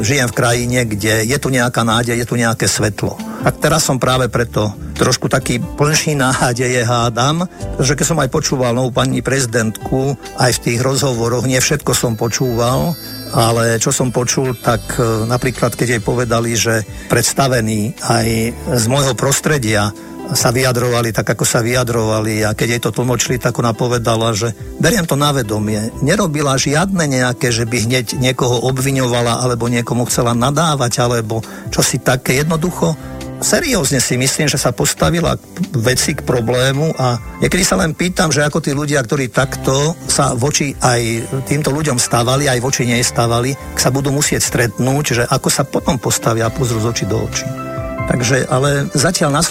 žijem 0.00 0.30
v 0.32 0.36
krajine, 0.40 0.78
kde 0.88 1.28
je 1.28 1.36
tu 1.36 1.52
nejaká 1.52 1.84
nádej, 1.84 2.16
je 2.16 2.24
tu 2.24 2.40
nejaké 2.40 2.64
svetlo. 2.64 3.18
A 3.42 3.50
teraz 3.54 3.86
som 3.86 3.98
práve 3.98 4.26
preto 4.38 4.70
trošku 4.94 5.26
taký 5.26 5.58
plnší 5.58 6.14
nádeje 6.14 6.86
hádam, 6.86 7.50
že 7.82 7.98
keď 7.98 8.06
som 8.06 8.22
aj 8.22 8.30
počúval 8.30 8.70
novú 8.70 8.94
pani 8.94 9.18
prezidentku, 9.18 10.14
aj 10.38 10.62
v 10.62 10.62
tých 10.62 10.78
rozhovoroch, 10.78 11.42
nie 11.42 11.58
všetko 11.58 11.90
som 11.90 12.14
počúval, 12.14 12.94
ale 13.34 13.82
čo 13.82 13.90
som 13.90 14.14
počul, 14.14 14.54
tak 14.54 14.94
e, 14.94 15.26
napríklad 15.26 15.74
keď 15.74 15.98
jej 15.98 16.02
povedali, 16.06 16.54
že 16.54 16.86
predstavení 17.10 17.98
aj 17.98 18.26
z 18.78 18.84
môjho 18.86 19.18
prostredia 19.18 19.90
sa 20.38 20.54
vyjadrovali 20.54 21.10
tak, 21.10 21.34
ako 21.34 21.42
sa 21.42 21.58
vyjadrovali 21.58 22.46
a 22.46 22.54
keď 22.54 22.68
jej 22.78 22.82
to 22.84 22.94
tlmočili, 22.94 23.42
tak 23.42 23.58
ona 23.58 23.74
povedala, 23.74 24.36
že 24.38 24.54
beriem 24.78 25.08
to 25.08 25.18
na 25.18 25.34
vedomie. 25.34 25.90
Nerobila 26.04 26.54
žiadne 26.54 27.10
nejaké, 27.10 27.50
že 27.50 27.66
by 27.66 27.90
hneď 27.90 28.06
niekoho 28.22 28.60
obviňovala 28.70 29.42
alebo 29.42 29.66
niekomu 29.66 30.06
chcela 30.06 30.36
nadávať 30.36 30.92
alebo 31.02 31.42
čo 31.74 31.82
si 31.82 31.98
také. 31.98 32.38
Jednoducho 32.38 32.92
seriózne 33.40 34.02
si 34.02 34.18
myslím, 34.18 34.50
že 34.50 34.58
sa 34.58 34.74
postavila 34.74 35.38
k 35.38 35.74
veci 35.78 36.14
k 36.14 36.24
problému 36.26 36.94
a 36.98 37.18
niekedy 37.42 37.62
sa 37.62 37.78
len 37.78 37.94
pýtam, 37.94 38.30
že 38.34 38.44
ako 38.44 38.58
tí 38.62 38.74
ľudia, 38.74 39.02
ktorí 39.02 39.30
takto 39.30 39.94
sa 40.10 40.34
voči 40.34 40.74
aj 40.78 41.00
týmto 41.46 41.70
ľuďom 41.70 41.98
stávali, 41.98 42.50
aj 42.50 42.62
voči 42.62 42.86
nej 42.86 43.02
stávali, 43.02 43.54
sa 43.78 43.94
budú 43.94 44.10
musieť 44.10 44.42
stretnúť, 44.42 45.04
že 45.14 45.22
ako 45.26 45.48
sa 45.48 45.62
potom 45.62 45.96
postavia 45.96 46.50
a 46.50 46.54
pozrú 46.54 46.82
z 46.82 46.86
očí 46.90 47.04
do 47.06 47.18
očí. 47.18 47.46
Takže, 48.08 48.48
ale 48.48 48.88
zatiaľ 48.96 49.36
na 49.36 49.44